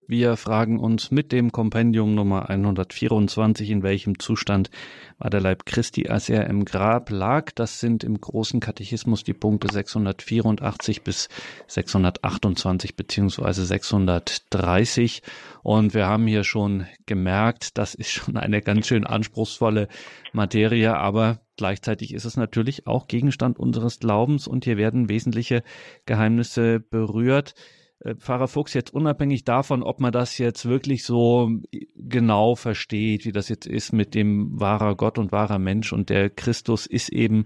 Wir 0.08 0.38
fragen 0.38 0.80
uns 0.80 1.10
mit 1.10 1.32
dem 1.32 1.52
Kompendium 1.52 2.14
Nummer 2.14 2.48
124, 2.48 3.72
in 3.72 3.82
welchem 3.82 4.20
Zustand 4.20 4.70
war 5.18 5.32
der 5.32 5.42
Leib 5.42 5.66
Christi, 5.66 6.10
als 6.10 6.30
er 6.30 6.46
im 6.46 6.64
Grab 6.64 7.10
lag. 7.10 7.52
Das 7.56 7.80
sind 7.80 8.04
im 8.04 8.22
großen 8.22 8.60
Katechismus 8.60 9.24
die 9.24 9.34
Punkte 9.34 9.68
684 9.72 11.02
bis 11.02 11.28
628 11.66 12.96
beziehungsweise 12.96 13.66
630. 13.66 15.24
Und 15.64 15.96
wir 15.96 16.06
haben 16.06 16.28
hier 16.28 16.44
schon 16.44 16.86
gemerkt, 17.08 17.80
das 17.80 17.96
ist 17.96 18.12
schon 18.12 18.38
eine 18.38 18.62
ganz 18.62 18.86
schön 18.86 19.08
anspruchsvolle 19.08 19.88
Materie, 20.34 20.96
aber 20.96 21.40
Gleichzeitig 21.58 22.14
ist 22.14 22.26
es 22.26 22.36
natürlich 22.36 22.86
auch 22.86 23.08
Gegenstand 23.08 23.58
unseres 23.58 24.00
Glaubens 24.00 24.46
und 24.46 24.66
hier 24.66 24.76
werden 24.76 25.08
wesentliche 25.08 25.64
Geheimnisse 26.06 26.82
berührt. 26.82 27.56
Äh, 28.00 28.16
Pfarrer 28.16 28.48
Fuchs, 28.48 28.74
jetzt 28.74 28.94
unabhängig 28.94 29.44
davon, 29.44 29.84
ob 29.84 30.00
man 30.00 30.12
das 30.12 30.38
jetzt 30.38 30.66
wirklich 30.66 31.04
so 31.04 31.50
genau 31.96 32.56
versteht, 32.56 33.26
wie 33.26 33.32
das 33.32 33.50
jetzt 33.50 33.66
ist 33.66 33.94
mit 33.94 34.14
dem 34.14 34.60
wahrer 34.60 34.96
Gott 34.96 35.18
und 35.18 35.32
wahrer 35.32 35.60
Mensch 35.60 35.94
und 35.94 36.10
der 36.10 36.30
Christus 36.30 36.86
ist 36.86 37.10
eben 37.10 37.46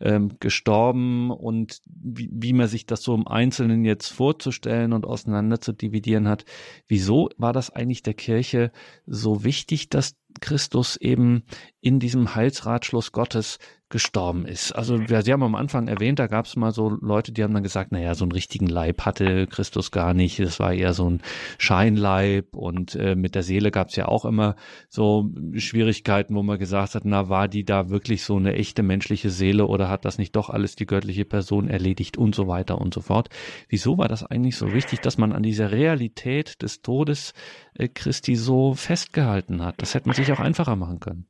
ähm, 0.00 0.36
gestorben 0.38 1.30
und 1.30 1.80
wie, 1.86 2.30
wie 2.32 2.52
man 2.52 2.68
sich 2.68 2.86
das 2.86 3.02
so 3.02 3.14
im 3.14 3.26
Einzelnen 3.26 3.84
jetzt 3.84 4.08
vorzustellen 4.08 4.92
und 4.92 5.04
auseinander 5.04 5.60
zu 5.60 5.72
dividieren 5.72 6.28
hat. 6.28 6.44
Wieso 6.86 7.30
war 7.36 7.52
das 7.52 7.70
eigentlich 7.70 8.02
der 8.02 8.14
Kirche 8.14 8.70
so 9.06 9.44
wichtig, 9.44 9.88
dass 9.88 10.16
Christus 10.40 10.96
eben 10.96 11.42
in 11.80 11.98
diesem 11.98 12.34
Heilsratschluss 12.34 13.10
Gottes 13.10 13.58
gestorben 13.90 14.44
ist. 14.44 14.72
Also 14.72 14.96
ja, 14.96 15.22
Sie 15.22 15.32
haben 15.32 15.42
am 15.42 15.54
Anfang 15.54 15.88
erwähnt, 15.88 16.18
da 16.18 16.26
gab 16.26 16.44
es 16.44 16.56
mal 16.56 16.72
so 16.72 16.90
Leute, 16.90 17.32
die 17.32 17.42
haben 17.42 17.54
dann 17.54 17.62
gesagt, 17.62 17.90
naja, 17.90 18.14
so 18.14 18.24
einen 18.24 18.32
richtigen 18.32 18.66
Leib 18.66 19.06
hatte 19.06 19.46
Christus 19.46 19.90
gar 19.90 20.12
nicht. 20.12 20.40
Das 20.40 20.60
war 20.60 20.74
eher 20.74 20.92
so 20.92 21.08
ein 21.08 21.22
Scheinleib 21.56 22.54
und 22.54 22.94
äh, 22.96 23.14
mit 23.14 23.34
der 23.34 23.42
Seele 23.42 23.70
gab 23.70 23.88
es 23.88 23.96
ja 23.96 24.06
auch 24.06 24.26
immer 24.26 24.56
so 24.88 25.30
Schwierigkeiten, 25.54 26.34
wo 26.34 26.42
man 26.42 26.58
gesagt 26.58 26.94
hat, 26.94 27.04
na, 27.04 27.28
war 27.30 27.48
die 27.48 27.64
da 27.64 27.88
wirklich 27.88 28.24
so 28.24 28.36
eine 28.36 28.54
echte 28.54 28.82
menschliche 28.82 29.30
Seele 29.30 29.66
oder 29.66 29.88
hat 29.88 30.04
das 30.04 30.18
nicht 30.18 30.36
doch 30.36 30.50
alles 30.50 30.76
die 30.76 30.86
göttliche 30.86 31.24
Person 31.24 31.68
erledigt 31.68 32.18
und 32.18 32.34
so 32.34 32.46
weiter 32.46 32.78
und 32.78 32.92
so 32.92 33.00
fort. 33.00 33.30
Wieso 33.68 33.96
war 33.96 34.08
das 34.08 34.22
eigentlich 34.22 34.56
so 34.56 34.72
wichtig, 34.74 35.00
dass 35.00 35.16
man 35.16 35.32
an 35.32 35.42
dieser 35.42 35.72
Realität 35.72 36.60
des 36.62 36.82
Todes 36.82 37.32
äh, 37.74 37.88
Christi 37.88 38.36
so 38.36 38.74
festgehalten 38.74 39.62
hat? 39.62 39.76
Das 39.78 39.94
hätte 39.94 40.08
man 40.08 40.16
sich 40.16 40.30
auch 40.32 40.40
einfacher 40.40 40.76
machen 40.76 41.00
können 41.00 41.26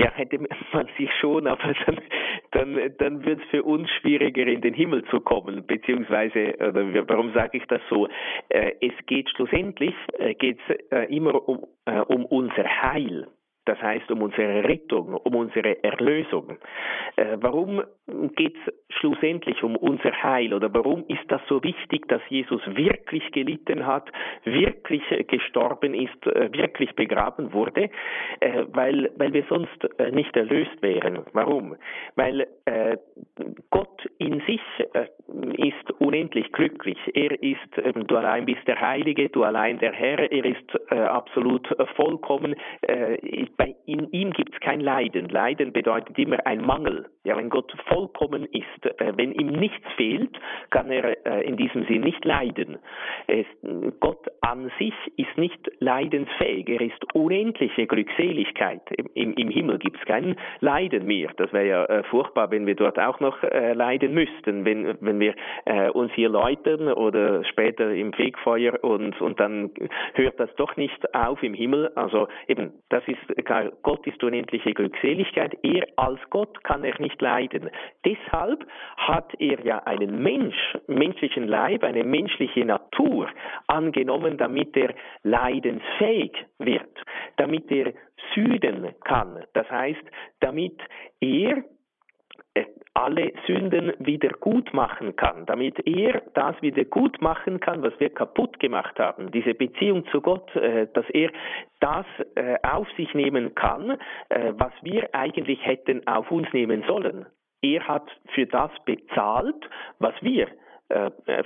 ja, 0.00 0.10
hätte 0.14 0.38
man 0.72 0.88
sich 0.98 1.10
schon, 1.20 1.46
aber 1.46 1.74
dann, 1.86 2.00
dann, 2.52 2.94
dann 2.98 3.24
wird 3.24 3.40
es 3.40 3.48
für 3.50 3.62
uns 3.62 3.88
schwieriger, 4.00 4.46
in 4.46 4.60
den 4.60 4.74
Himmel 4.74 5.04
zu 5.04 5.20
kommen, 5.20 5.66
beziehungsweise, 5.66 6.54
oder 6.58 7.08
warum 7.08 7.32
sage 7.32 7.58
ich 7.58 7.66
das 7.66 7.80
so? 7.88 8.08
Äh, 8.48 8.72
es 8.80 8.92
geht 9.06 9.28
schlussendlich, 9.30 9.94
äh, 10.18 10.34
geht's 10.34 10.62
äh, 10.90 11.14
immer 11.14 11.48
um, 11.48 11.66
um 12.08 12.24
unser 12.26 12.82
Heil. 12.82 13.26
Das 13.66 13.80
heißt 13.82 14.10
um 14.10 14.22
unsere 14.22 14.64
Rettung, 14.64 15.14
um 15.14 15.34
unsere 15.34 15.84
Erlösung. 15.84 16.56
Äh, 17.16 17.36
warum 17.40 17.82
geht 18.34 18.56
es 18.56 18.74
schlussendlich 18.96 19.62
um 19.62 19.76
unser 19.76 20.12
Heil 20.22 20.54
oder 20.54 20.72
warum 20.72 21.04
ist 21.08 21.24
das 21.28 21.42
so 21.46 21.62
wichtig, 21.62 22.08
dass 22.08 22.22
Jesus 22.28 22.62
wirklich 22.66 23.30
gelitten 23.32 23.86
hat, 23.86 24.10
wirklich 24.44 25.02
gestorben 25.28 25.94
ist, 25.94 26.26
äh, 26.26 26.50
wirklich 26.52 26.94
begraben 26.94 27.52
wurde? 27.52 27.90
Äh, 28.40 28.64
weil, 28.72 29.10
weil 29.16 29.32
wir 29.34 29.44
sonst 29.48 29.86
nicht 30.12 30.34
erlöst 30.36 30.80
wären. 30.80 31.20
Warum? 31.32 31.76
Weil 32.16 32.46
Gott 33.70 34.08
in 34.18 34.40
sich 34.46 34.60
ist 35.56 35.90
unendlich 35.98 36.50
glücklich. 36.52 36.98
Er 37.14 37.42
ist, 37.42 38.06
du 38.06 38.16
allein 38.16 38.46
bist 38.46 38.66
der 38.66 38.80
Heilige, 38.80 39.28
du 39.28 39.44
allein 39.44 39.78
der 39.78 39.92
Herr, 39.92 40.30
er 40.30 40.44
ist 40.44 40.90
absolut 40.90 41.66
vollkommen 41.96 42.54
bei 43.56 43.74
in 43.90 44.10
ihm 44.12 44.32
gibt 44.32 44.54
es 44.54 44.60
kein 44.60 44.80
Leiden. 44.80 45.28
Leiden 45.28 45.72
bedeutet 45.72 46.16
immer 46.16 46.46
ein 46.46 46.64
Mangel. 46.64 47.06
Ja, 47.24 47.36
wenn 47.36 47.50
Gott 47.50 47.72
vollkommen 47.86 48.44
ist, 48.46 49.00
äh, 49.00 49.12
wenn 49.16 49.32
ihm 49.32 49.48
nichts 49.48 49.86
fehlt, 49.96 50.30
kann 50.70 50.90
er 50.90 51.26
äh, 51.26 51.44
in 51.44 51.56
diesem 51.56 51.84
Sinn 51.86 52.02
nicht 52.02 52.24
leiden. 52.24 52.78
Es, 53.26 53.46
Gott 53.98 54.26
an 54.42 54.70
sich 54.78 54.94
ist 55.16 55.36
nicht 55.36 55.70
leidensfähig. 55.80 56.68
Er 56.68 56.80
ist 56.80 57.14
unendliche 57.14 57.86
Glückseligkeit. 57.86 58.80
Im, 59.14 59.34
im 59.34 59.48
Himmel 59.48 59.78
gibt 59.78 59.98
es 59.98 60.06
kein 60.06 60.36
Leiden 60.60 61.06
mehr. 61.06 61.30
Das 61.36 61.52
wäre 61.52 61.66
ja 61.66 61.84
äh, 61.86 62.02
furchtbar, 62.04 62.50
wenn 62.52 62.66
wir 62.66 62.76
dort 62.76 62.98
auch 62.98 63.20
noch 63.20 63.42
leiden 63.42 64.14
müssten, 64.14 64.64
wenn, 64.64 64.96
wenn 65.00 65.20
wir 65.20 65.34
uns 65.94 66.12
hier 66.12 66.28
läutern 66.28 66.88
oder 66.92 67.44
später 67.44 67.92
im 67.92 68.12
Fegfeuer 68.12 68.82
und, 68.82 69.20
und 69.20 69.40
dann 69.40 69.70
hört 70.14 70.38
das 70.38 70.54
doch 70.56 70.76
nicht 70.76 71.14
auf 71.14 71.42
im 71.42 71.54
Himmel. 71.54 71.88
Also 71.94 72.28
eben, 72.48 72.72
das 72.88 73.02
ist 73.06 73.39
Gott 73.42 74.06
ist 74.06 74.22
unendliche 74.22 74.72
Glückseligkeit. 74.72 75.56
Er 75.62 75.86
als 75.96 76.20
Gott 76.30 76.62
kann 76.64 76.84
er 76.84 77.00
nicht 77.00 77.20
leiden. 77.20 77.70
Deshalb 78.04 78.66
hat 78.96 79.32
er 79.38 79.64
ja 79.64 79.78
einen 79.84 80.22
Mensch, 80.22 80.56
menschlichen 80.86 81.48
Leib, 81.48 81.84
eine 81.84 82.04
menschliche 82.04 82.64
Natur 82.64 83.28
angenommen, 83.66 84.38
damit 84.38 84.76
er 84.76 84.94
leidensfähig 85.22 86.32
wird, 86.58 87.04
damit 87.36 87.70
er 87.70 87.92
süden 88.34 88.94
kann. 89.04 89.44
Das 89.54 89.70
heißt, 89.70 90.02
damit 90.40 90.78
er 91.20 91.64
alle 92.94 93.32
Sünden 93.46 93.92
wieder 93.98 94.30
gut 94.30 94.72
machen 94.74 95.16
kann, 95.16 95.46
damit 95.46 95.78
er 95.86 96.22
das 96.34 96.60
wieder 96.60 96.84
gut 96.84 97.20
machen 97.20 97.60
kann, 97.60 97.82
was 97.82 97.92
wir 97.98 98.10
kaputt 98.10 98.58
gemacht 98.58 98.98
haben, 98.98 99.30
diese 99.30 99.54
Beziehung 99.54 100.06
zu 100.10 100.20
Gott, 100.20 100.54
äh, 100.56 100.88
dass 100.92 101.08
er 101.10 101.30
das 101.80 102.06
äh, 102.34 102.56
auf 102.62 102.88
sich 102.96 103.14
nehmen 103.14 103.54
kann, 103.54 103.96
äh, 104.28 104.52
was 104.56 104.72
wir 104.82 105.14
eigentlich 105.14 105.64
hätten 105.64 106.06
auf 106.06 106.30
uns 106.30 106.52
nehmen 106.52 106.82
sollen. 106.86 107.26
Er 107.62 107.86
hat 107.86 108.10
für 108.34 108.46
das 108.46 108.70
bezahlt, 108.84 109.68
was 109.98 110.14
wir 110.22 110.48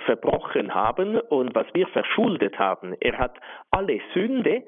verbrochen 0.07 0.75
haben 0.75 1.21
und 1.21 1.55
was 1.55 1.67
wir 1.75 1.87
verschuldet 1.89 2.59
haben. 2.59 2.95
Er 3.01 3.19
hat 3.19 3.37
alle 3.71 4.01
Sünde 4.15 4.63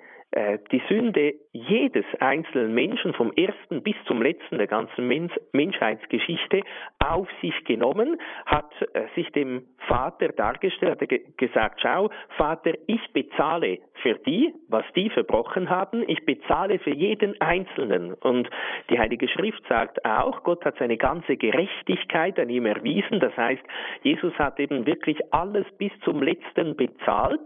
die 0.71 0.83
Sünde 0.89 1.35
jedes 1.53 2.05
einzelnen 2.21 2.75
Menschen 2.75 3.15
vom 3.15 3.33
ersten 3.33 3.83
bis 3.83 3.97
zum 4.07 4.21
letzten 4.21 4.59
der 4.59 4.67
ganzen 4.67 5.31
Menschheitsgeschichte 5.53 6.61
auf 6.99 7.27
sich 7.41 7.65
genommen, 7.65 8.21
hat 8.45 8.71
äh, 8.93 9.07
sich 9.15 9.31
dem 9.33 9.65
Vater 9.89 10.29
dargestellt, 10.29 11.01
hat 11.01 11.39
gesagt, 11.39 11.81
schau, 11.81 12.11
Vater, 12.37 12.73
ich 12.87 13.01
bezahle 13.13 13.79
für 14.03 14.15
die, 14.27 14.53
was 14.69 14.85
die 14.95 15.09
verbrochen 15.09 15.71
haben, 15.71 16.05
ich 16.07 16.25
bezahle 16.27 16.79
für 16.81 16.95
jeden 16.95 17.41
Einzelnen. 17.41 18.13
Und 18.15 18.51
die 18.91 18.99
Heilige 18.99 19.29
Schrift 19.29 19.63
sagt 19.69 20.05
auch, 20.05 20.43
Gott 20.43 20.65
hat 20.65 20.77
seine 20.79 20.99
ganze 20.99 21.37
Gerechtigkeit 21.37 22.39
an 22.39 22.51
ihm 22.51 22.67
erwiesen, 22.67 23.21
das 23.21 23.35
heißt, 23.37 23.63
Jesus 24.03 24.35
hat 24.35 24.61
eben 24.61 24.87
wirklich 24.87 25.19
alles 25.33 25.67
bis 25.79 25.93
zum 26.05 26.23
letzten 26.23 26.77
bezahlt, 26.77 27.41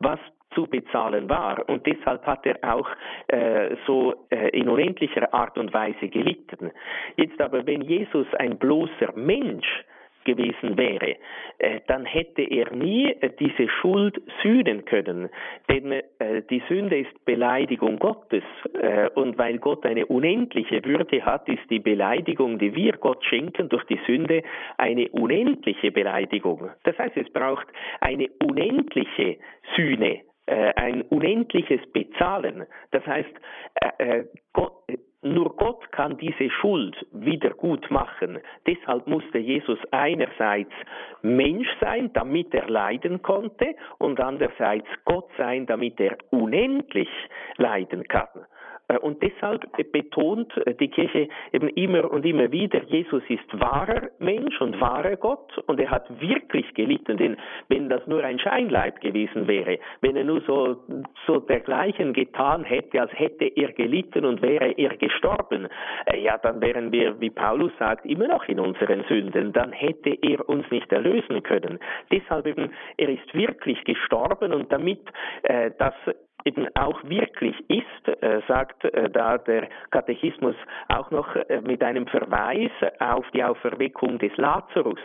was 0.00 0.18
zu 0.54 0.66
bezahlen 0.66 1.28
war. 1.28 1.68
Und 1.68 1.86
deshalb 1.86 2.24
hat 2.26 2.46
er 2.46 2.58
auch 2.62 2.88
äh, 3.28 3.76
so 3.86 4.14
äh, 4.30 4.50
in 4.50 4.68
unendlicher 4.68 5.32
Art 5.32 5.58
und 5.58 5.72
Weise 5.72 6.08
gelitten. 6.08 6.70
Jetzt 7.16 7.40
aber, 7.40 7.66
wenn 7.66 7.82
Jesus 7.82 8.26
ein 8.38 8.58
bloßer 8.58 9.12
Mensch 9.14 9.84
gewesen 10.24 10.76
wäre, 10.76 11.16
äh, 11.58 11.80
dann 11.86 12.04
hätte 12.04 12.42
er 12.42 12.72
nie 12.72 13.06
äh, 13.06 13.30
diese 13.38 13.68
Schuld 13.68 14.20
sühnen 14.42 14.84
können. 14.84 15.28
Denn 15.68 15.92
äh, 15.92 16.02
die 16.50 16.62
Sünde 16.68 16.98
ist 16.98 17.24
Beleidigung 17.24 17.98
Gottes. 17.98 18.42
Und 19.14 19.38
weil 19.38 19.58
Gott 19.58 19.84
eine 19.86 20.06
unendliche 20.06 20.84
Würde 20.84 21.24
hat, 21.24 21.48
ist 21.48 21.68
die 21.70 21.78
Beleidigung, 21.78 22.58
die 22.58 22.74
wir 22.74 22.92
Gott 22.92 23.24
schenken 23.24 23.68
durch 23.68 23.84
die 23.84 24.00
Sünde, 24.06 24.42
eine 24.78 25.08
unendliche 25.10 25.90
Beleidigung. 25.90 26.70
Das 26.84 26.98
heißt, 26.98 27.16
es 27.16 27.30
braucht 27.32 27.66
eine 28.00 28.28
unendliche 28.42 29.36
Sühne, 29.76 30.22
ein 30.46 31.02
unendliches 31.02 31.80
Bezahlen. 31.92 32.66
Das 32.90 33.06
heißt, 33.06 33.32
Gott, 34.52 34.72
nur 35.22 35.56
Gott 35.56 35.90
kann 35.92 36.18
diese 36.18 36.50
Schuld 36.50 36.94
wieder 37.12 37.50
gut 37.50 37.90
machen. 37.90 38.38
Deshalb 38.66 39.06
musste 39.06 39.38
Jesus 39.38 39.78
einerseits 39.90 40.72
Mensch 41.22 41.68
sein, 41.80 42.12
damit 42.12 42.52
er 42.52 42.68
leiden 42.68 43.22
konnte, 43.22 43.74
und 43.98 44.20
andererseits 44.20 44.86
Gott 45.06 45.30
sein, 45.38 45.64
damit 45.64 45.98
er 45.98 46.18
unendlich 46.30 47.08
leiden 47.56 48.06
kann. 48.06 48.28
Äh, 48.88 48.98
und 48.98 49.22
deshalb 49.22 49.64
betont 49.92 50.52
die 50.80 50.88
Kirche 50.88 51.28
eben 51.52 51.68
immer 51.68 52.10
und 52.10 52.24
immer 52.24 52.50
wieder, 52.50 52.82
Jesus 52.84 53.22
ist 53.28 53.60
wahrer 53.60 54.08
Mensch 54.18 54.60
und 54.60 54.80
wahrer 54.80 55.16
Gott 55.16 55.56
und 55.66 55.80
er 55.80 55.90
hat 55.90 56.08
wirklich 56.20 56.72
gelitten, 56.74 57.16
denn 57.16 57.36
wenn 57.68 57.88
das 57.88 58.06
nur 58.06 58.22
ein 58.24 58.38
Scheinleib 58.38 59.00
gewesen 59.00 59.46
wäre, 59.46 59.78
wenn 60.00 60.16
er 60.16 60.24
nur 60.24 60.40
so, 60.42 60.76
so 61.26 61.40
dergleichen 61.40 62.12
getan 62.12 62.64
hätte, 62.64 63.00
als 63.00 63.12
hätte 63.18 63.44
er 63.44 63.72
gelitten 63.72 64.24
und 64.24 64.42
wäre 64.42 64.72
er 64.72 64.96
gestorben, 64.96 65.68
äh, 66.06 66.20
ja, 66.20 66.38
dann 66.38 66.60
wären 66.60 66.92
wir, 66.92 67.20
wie 67.20 67.30
Paulus 67.30 67.72
sagt, 67.78 68.06
immer 68.06 68.28
noch 68.28 68.46
in 68.48 68.60
unseren 68.60 69.04
Sünden, 69.04 69.52
dann 69.52 69.72
hätte 69.72 70.10
er 70.10 70.48
uns 70.48 70.70
nicht 70.70 70.92
erlösen 70.92 71.42
können. 71.42 71.78
Deshalb 72.10 72.46
eben, 72.46 72.70
er 72.96 73.08
ist 73.08 73.34
wirklich 73.34 73.82
gestorben 73.84 74.52
und 74.52 74.72
damit 74.72 75.00
äh, 75.42 75.70
das 75.78 75.94
eben 76.44 76.68
auch 76.74 77.02
wirklich 77.04 77.56
ist, 77.68 78.22
äh, 78.22 78.40
sagt 78.46 78.84
äh, 78.84 79.10
da 79.10 79.38
der 79.38 79.68
Katechismus 79.90 80.54
auch 80.88 81.10
noch 81.10 81.34
äh, 81.34 81.60
mit 81.62 81.82
einem 81.82 82.06
Verweis 82.06 82.70
auf 82.98 83.24
die 83.32 83.42
Auferweckung 83.42 84.18
des 84.18 84.36
Lazarus. 84.36 85.00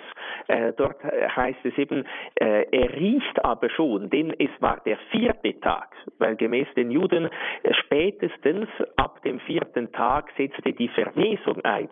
Dort 0.77 1.03
heißt 1.03 1.59
es 1.63 1.77
eben, 1.77 2.05
er 2.35 2.93
riecht 2.95 3.45
aber 3.45 3.69
schon, 3.69 4.09
denn 4.09 4.33
es 4.39 4.49
war 4.59 4.81
der 4.83 4.97
vierte 5.11 5.59
Tag, 5.59 5.89
weil 6.17 6.35
gemäß 6.35 6.67
den 6.75 6.89
Juden 6.89 7.29
spätestens 7.83 8.67
ab 8.95 9.21
dem 9.23 9.39
vierten 9.41 9.91
Tag 9.91 10.31
setzte 10.37 10.73
die 10.73 10.87
Verwesung 10.89 11.63
ein. 11.63 11.89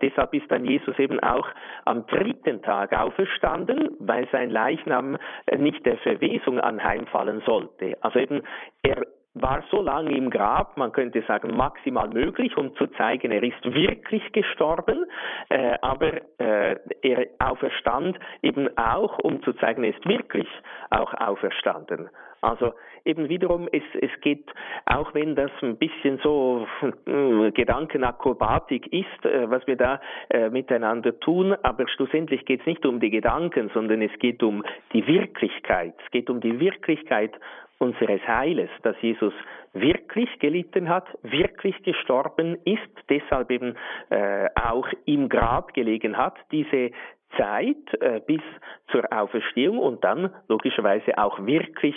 deshalb 0.00 0.32
ist 0.34 0.50
dann 0.50 0.64
Jesus 0.64 0.98
eben 0.98 1.20
auch 1.20 1.46
am 1.84 2.06
dritten 2.06 2.62
Tag 2.62 2.96
auferstanden, 2.96 3.90
weil 3.98 4.26
sein 4.32 4.50
Leichnam 4.50 5.18
nicht 5.58 5.84
der 5.84 5.98
Verwesung 5.98 6.58
anheimfallen 6.58 7.42
sollte. 7.44 7.96
Also 8.00 8.18
eben 8.18 8.42
er 8.82 9.06
war 9.34 9.62
so 9.70 9.80
lange 9.80 10.16
im 10.16 10.30
Grab, 10.30 10.76
man 10.76 10.92
könnte 10.92 11.22
sagen 11.22 11.56
maximal 11.56 12.08
möglich, 12.08 12.56
um 12.56 12.74
zu 12.74 12.86
zeigen, 12.88 13.30
er 13.30 13.42
ist 13.42 13.64
wirklich 13.64 14.32
gestorben, 14.32 15.06
äh, 15.48 15.76
aber 15.82 16.14
äh, 16.38 16.76
er 17.02 17.26
auferstand 17.38 18.18
eben 18.42 18.76
auch, 18.76 19.18
um 19.20 19.42
zu 19.42 19.52
zeigen, 19.54 19.84
er 19.84 19.90
ist 19.90 20.06
wirklich 20.06 20.48
auch 20.90 21.14
auferstanden. 21.14 22.10
Also 22.42 22.72
eben 23.04 23.28
wiederum, 23.28 23.68
es, 23.70 23.82
es 24.00 24.10
geht, 24.22 24.50
auch 24.86 25.14
wenn 25.14 25.34
das 25.34 25.50
ein 25.62 25.76
bisschen 25.76 26.18
so 26.22 26.66
äh, 27.06 27.50
Gedankenakrobatik 27.52 28.92
ist, 28.92 29.26
äh, 29.26 29.50
was 29.50 29.66
wir 29.66 29.76
da 29.76 30.00
äh, 30.30 30.48
miteinander 30.48 31.18
tun, 31.20 31.54
aber 31.62 31.86
schlussendlich 31.88 32.46
geht 32.46 32.60
es 32.60 32.66
nicht 32.66 32.86
um 32.86 32.98
die 32.98 33.10
Gedanken, 33.10 33.70
sondern 33.74 34.00
es 34.02 34.12
geht 34.18 34.42
um 34.42 34.64
die 34.92 35.06
Wirklichkeit. 35.06 35.94
Es 36.04 36.10
geht 36.10 36.30
um 36.30 36.40
die 36.40 36.58
Wirklichkeit 36.58 37.32
unseres 37.80 38.20
Heiles, 38.28 38.70
dass 38.82 38.94
Jesus 39.00 39.32
wirklich 39.72 40.28
gelitten 40.38 40.88
hat, 40.88 41.06
wirklich 41.22 41.80
gestorben 41.82 42.58
ist, 42.64 42.90
deshalb 43.08 43.50
eben 43.50 43.74
äh, 44.10 44.48
auch 44.62 44.88
im 45.06 45.28
Grab 45.28 45.72
gelegen 45.74 46.16
hat, 46.16 46.34
diese 46.52 46.90
Zeit 47.36 47.76
äh, 48.00 48.20
bis 48.26 48.42
zur 48.90 49.04
Auferstehung 49.12 49.78
und 49.78 50.02
dann 50.04 50.34
logischerweise 50.48 51.16
auch 51.16 51.38
wirklich 51.46 51.94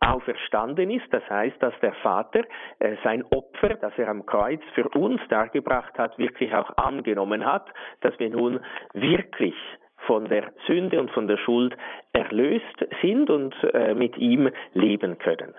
auferstanden 0.00 0.90
ist. 0.90 1.06
Das 1.12 1.22
heißt, 1.30 1.62
dass 1.62 1.74
der 1.80 1.92
Vater 1.94 2.42
äh, 2.80 2.96
sein 3.04 3.24
Opfer, 3.30 3.74
das 3.80 3.92
er 3.96 4.08
am 4.08 4.26
Kreuz 4.26 4.60
für 4.74 4.88
uns 4.88 5.20
dargebracht 5.28 5.96
hat, 5.98 6.18
wirklich 6.18 6.52
auch 6.54 6.76
angenommen 6.76 7.46
hat, 7.46 7.66
dass 8.00 8.18
wir 8.18 8.30
nun 8.30 8.60
wirklich 8.92 9.54
von 10.06 10.26
der 10.26 10.52
Sünde 10.66 11.00
und 11.00 11.10
von 11.10 11.28
der 11.28 11.38
Schuld 11.38 11.76
erlöst 12.12 12.86
sind 13.00 13.30
und 13.30 13.54
äh, 13.72 13.94
mit 13.94 14.16
ihm 14.16 14.50
leben 14.74 15.18
können. 15.18 15.54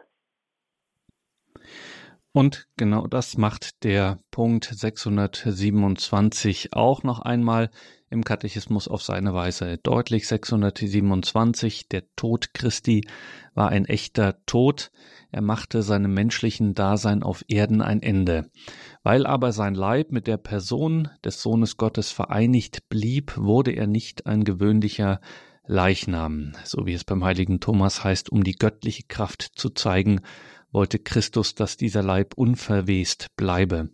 Und 2.35 2.65
genau 2.77 3.05
das 3.07 3.37
macht 3.37 3.83
der 3.83 4.17
Punkt 4.31 4.65
627 4.65 6.73
auch 6.73 7.03
noch 7.03 7.21
einmal 7.21 7.69
im 8.13 8.23
Katechismus 8.23 8.87
auf 8.87 9.03
seine 9.03 9.33
Weise 9.33 9.77
deutlich. 9.79 10.27
627, 10.27 11.89
der 11.89 12.03
Tod 12.15 12.53
Christi 12.53 13.05
war 13.53 13.69
ein 13.69 13.85
echter 13.85 14.37
Tod. 14.45 14.91
Er 15.31 15.41
machte 15.41 15.83
seinem 15.83 16.13
menschlichen 16.13 16.75
Dasein 16.75 17.23
auf 17.23 17.43
Erden 17.49 17.81
ein 17.81 18.01
Ende. 18.01 18.49
Weil 19.03 19.25
aber 19.25 19.51
sein 19.51 19.75
Leib 19.75 20.11
mit 20.11 20.27
der 20.27 20.37
Person 20.37 21.09
des 21.25 21.41
Sohnes 21.41 21.75
Gottes 21.75 22.11
vereinigt 22.11 22.87
blieb, 22.87 23.35
wurde 23.35 23.71
er 23.71 23.87
nicht 23.87 24.27
ein 24.27 24.45
gewöhnlicher 24.45 25.19
Leichnam, 25.65 26.51
so 26.65 26.85
wie 26.85 26.93
es 26.93 27.03
beim 27.03 27.23
heiligen 27.23 27.59
Thomas 27.59 28.03
heißt, 28.03 28.29
um 28.29 28.43
die 28.43 28.55
göttliche 28.55 29.03
Kraft 29.07 29.41
zu 29.55 29.69
zeigen, 29.69 30.21
wollte 30.73 30.99
Christus, 30.99 31.55
dass 31.55 31.77
dieser 31.77 32.03
Leib 32.03 32.33
unverwest 32.35 33.27
bleibe. 33.37 33.89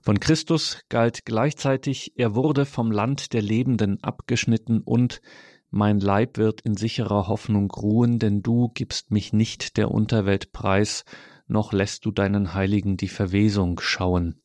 Von 0.00 0.20
Christus 0.20 0.80
galt 0.88 1.24
gleichzeitig, 1.24 2.12
er 2.16 2.34
wurde 2.34 2.64
vom 2.64 2.90
Land 2.90 3.32
der 3.32 3.42
Lebenden 3.42 4.02
abgeschnitten 4.02 4.80
und 4.80 5.20
mein 5.70 6.00
Leib 6.00 6.38
wird 6.38 6.60
in 6.60 6.76
sicherer 6.76 7.28
Hoffnung 7.28 7.70
ruhen, 7.70 8.18
denn 8.18 8.42
du 8.42 8.68
gibst 8.68 9.10
mich 9.10 9.32
nicht 9.32 9.76
der 9.76 9.90
Unterwelt 9.90 10.52
preis, 10.52 11.04
noch 11.46 11.72
lässt 11.72 12.04
du 12.04 12.10
deinen 12.10 12.54
Heiligen 12.54 12.96
die 12.96 13.08
Verwesung 13.08 13.80
schauen. 13.80 14.40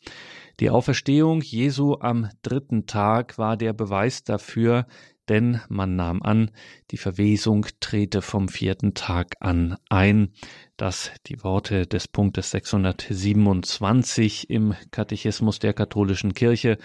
Die 0.59 0.69
Auferstehung 0.69 1.41
Jesu 1.41 1.95
am 1.99 2.29
dritten 2.41 2.85
Tag 2.87 3.37
war 3.37 3.57
der 3.57 3.73
Beweis 3.73 4.23
dafür, 4.23 4.87
denn 5.29 5.61
man 5.69 5.95
nahm 5.95 6.21
an, 6.21 6.51
die 6.91 6.97
Verwesung 6.97 7.65
trete 7.79 8.21
vom 8.21 8.47
vierten 8.49 8.93
Tag 8.93 9.35
an 9.39 9.77
ein. 9.89 10.33
Das 10.77 11.11
die 11.25 11.43
Worte 11.43 11.87
des 11.87 12.07
Punktes 12.07 12.51
627 12.51 14.49
im 14.51 14.75
Katechismus 14.91 15.57
der 15.57 15.73
katholischen 15.73 16.35
Kirche. 16.35 16.77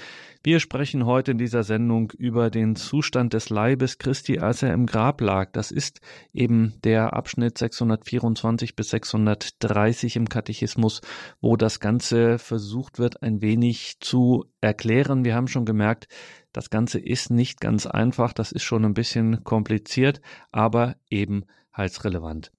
Wir 0.42 0.60
sprechen 0.60 1.04
heute 1.04 1.32
in 1.32 1.38
dieser 1.38 1.62
Sendung 1.62 2.10
über 2.16 2.48
den 2.48 2.74
Zustand 2.74 3.34
des 3.34 3.50
Leibes 3.50 3.98
Christi, 3.98 4.38
als 4.38 4.62
er 4.62 4.72
im 4.72 4.86
Grab 4.86 5.20
lag. 5.20 5.50
Das 5.52 5.70
ist 5.70 6.00
eben 6.32 6.72
der 6.84 7.12
Abschnitt 7.12 7.58
624 7.58 8.74
bis 8.76 8.88
630 8.90 10.16
im 10.16 10.26
Katechismus, 10.26 11.02
wo 11.42 11.58
das 11.58 11.78
Ganze 11.78 12.38
versucht 12.38 12.98
wird, 12.98 13.22
ein 13.22 13.42
wenig 13.42 14.00
zu 14.00 14.46
erklären. 14.62 15.26
Wir 15.26 15.34
haben 15.34 15.48
schon 15.48 15.66
gemerkt, 15.66 16.08
das 16.52 16.70
Ganze 16.70 16.98
ist 16.98 17.30
nicht 17.30 17.60
ganz 17.60 17.86
einfach, 17.86 18.32
das 18.32 18.52
ist 18.52 18.62
schon 18.62 18.84
ein 18.84 18.94
bisschen 18.94 19.44
kompliziert, 19.44 20.20
aber 20.50 20.96
eben 21.08 21.44
heilsrelevant. 21.76 22.52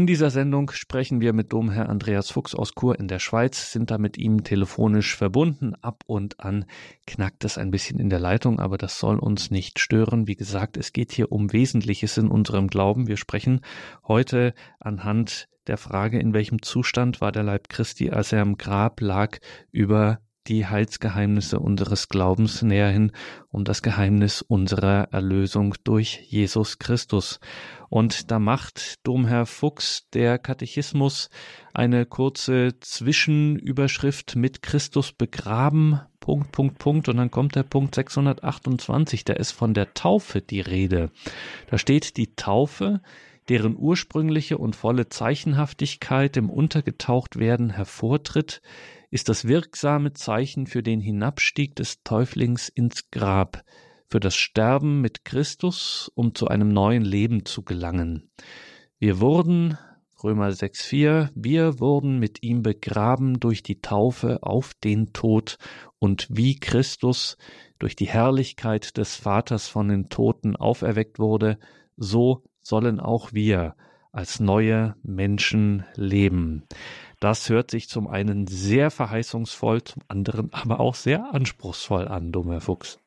In 0.00 0.06
dieser 0.06 0.30
Sendung 0.30 0.70
sprechen 0.70 1.20
wir 1.20 1.34
mit 1.34 1.52
Domherr 1.52 1.90
Andreas 1.90 2.30
Fuchs 2.30 2.54
aus 2.54 2.72
Chur 2.74 2.98
in 2.98 3.06
der 3.06 3.18
Schweiz, 3.18 3.70
sind 3.70 3.90
da 3.90 3.98
mit 3.98 4.16
ihm 4.16 4.44
telefonisch 4.44 5.14
verbunden. 5.14 5.74
Ab 5.82 6.04
und 6.06 6.40
an 6.40 6.64
knackt 7.06 7.44
es 7.44 7.58
ein 7.58 7.70
bisschen 7.70 8.00
in 8.00 8.08
der 8.08 8.18
Leitung, 8.18 8.60
aber 8.60 8.78
das 8.78 8.98
soll 8.98 9.18
uns 9.18 9.50
nicht 9.50 9.78
stören. 9.78 10.26
Wie 10.26 10.36
gesagt, 10.36 10.78
es 10.78 10.94
geht 10.94 11.12
hier 11.12 11.30
um 11.30 11.52
Wesentliches 11.52 12.16
in 12.16 12.28
unserem 12.28 12.68
Glauben. 12.68 13.08
Wir 13.08 13.18
sprechen 13.18 13.60
heute 14.08 14.54
anhand 14.78 15.50
der 15.66 15.76
Frage, 15.76 16.18
in 16.18 16.32
welchem 16.32 16.62
Zustand 16.62 17.20
war 17.20 17.30
der 17.30 17.42
Leib 17.42 17.68
Christi, 17.68 18.08
als 18.08 18.32
er 18.32 18.40
im 18.40 18.56
Grab 18.56 19.02
lag, 19.02 19.36
über 19.70 20.20
die 20.46 20.66
Heilsgeheimnisse 20.66 21.60
unseres 21.60 22.08
Glaubens 22.08 22.62
näherhin 22.62 23.12
um 23.50 23.64
das 23.64 23.82
Geheimnis 23.82 24.42
unserer 24.42 25.08
Erlösung 25.12 25.74
durch 25.84 26.20
Jesus 26.28 26.78
Christus. 26.78 27.40
Und 27.88 28.30
da 28.30 28.38
macht 28.38 29.06
Domherr 29.06 29.46
Fuchs 29.46 30.08
der 30.12 30.38
Katechismus 30.38 31.30
eine 31.74 32.06
kurze 32.06 32.78
Zwischenüberschrift 32.80 34.36
mit 34.36 34.62
Christus 34.62 35.12
begraben, 35.12 36.00
Punkt, 36.20 36.52
Punkt, 36.52 36.78
Punkt, 36.78 37.08
und 37.08 37.16
dann 37.16 37.30
kommt 37.30 37.56
der 37.56 37.62
Punkt 37.62 37.94
628, 37.94 39.24
da 39.24 39.32
ist 39.32 39.52
von 39.52 39.74
der 39.74 39.94
Taufe 39.94 40.40
die 40.40 40.60
Rede. 40.60 41.10
Da 41.68 41.78
steht 41.78 42.16
die 42.16 42.34
Taufe, 42.36 43.00
deren 43.48 43.76
ursprüngliche 43.76 44.58
und 44.58 44.76
volle 44.76 45.08
Zeichenhaftigkeit 45.08 46.36
im 46.36 46.50
Untergetauchtwerden 46.50 47.70
hervortritt, 47.70 48.62
ist 49.10 49.28
das 49.28 49.46
wirksame 49.46 50.12
Zeichen 50.12 50.66
für 50.66 50.82
den 50.82 51.00
Hinabstieg 51.00 51.74
des 51.76 52.02
Täuflings 52.02 52.68
ins 52.68 53.10
Grab, 53.10 53.62
für 54.08 54.20
das 54.20 54.36
Sterben 54.36 55.00
mit 55.00 55.24
Christus, 55.24 56.10
um 56.14 56.34
zu 56.34 56.48
einem 56.48 56.68
neuen 56.68 57.02
Leben 57.04 57.44
zu 57.44 57.62
gelangen. 57.62 58.30
Wir 58.98 59.20
wurden, 59.20 59.78
Römer 60.22 60.48
6,4, 60.48 61.30
wir 61.34 61.80
wurden 61.80 62.18
mit 62.18 62.42
ihm 62.42 62.62
begraben 62.62 63.40
durch 63.40 63.62
die 63.62 63.80
Taufe 63.80 64.42
auf 64.42 64.74
den 64.74 65.12
Tod 65.12 65.56
und 65.98 66.26
wie 66.30 66.58
Christus 66.58 67.36
durch 67.78 67.96
die 67.96 68.08
Herrlichkeit 68.08 68.96
des 68.96 69.16
Vaters 69.16 69.68
von 69.68 69.88
den 69.88 70.08
Toten 70.08 70.56
auferweckt 70.56 71.18
wurde, 71.18 71.58
so 71.96 72.42
sollen 72.60 73.00
auch 73.00 73.32
wir 73.32 73.74
als 74.12 74.40
neue 74.40 74.96
Menschen 75.02 75.84
leben. 75.94 76.64
Das 77.20 77.50
hört 77.50 77.70
sich 77.70 77.88
zum 77.88 78.08
einen 78.08 78.46
sehr 78.46 78.90
verheißungsvoll, 78.90 79.84
zum 79.84 80.02
anderen 80.08 80.52
aber 80.52 80.80
auch 80.80 80.94
sehr 80.94 81.34
anspruchsvoll 81.34 82.08
an, 82.08 82.32
dummer 82.32 82.60
Fuchs. 82.60 82.98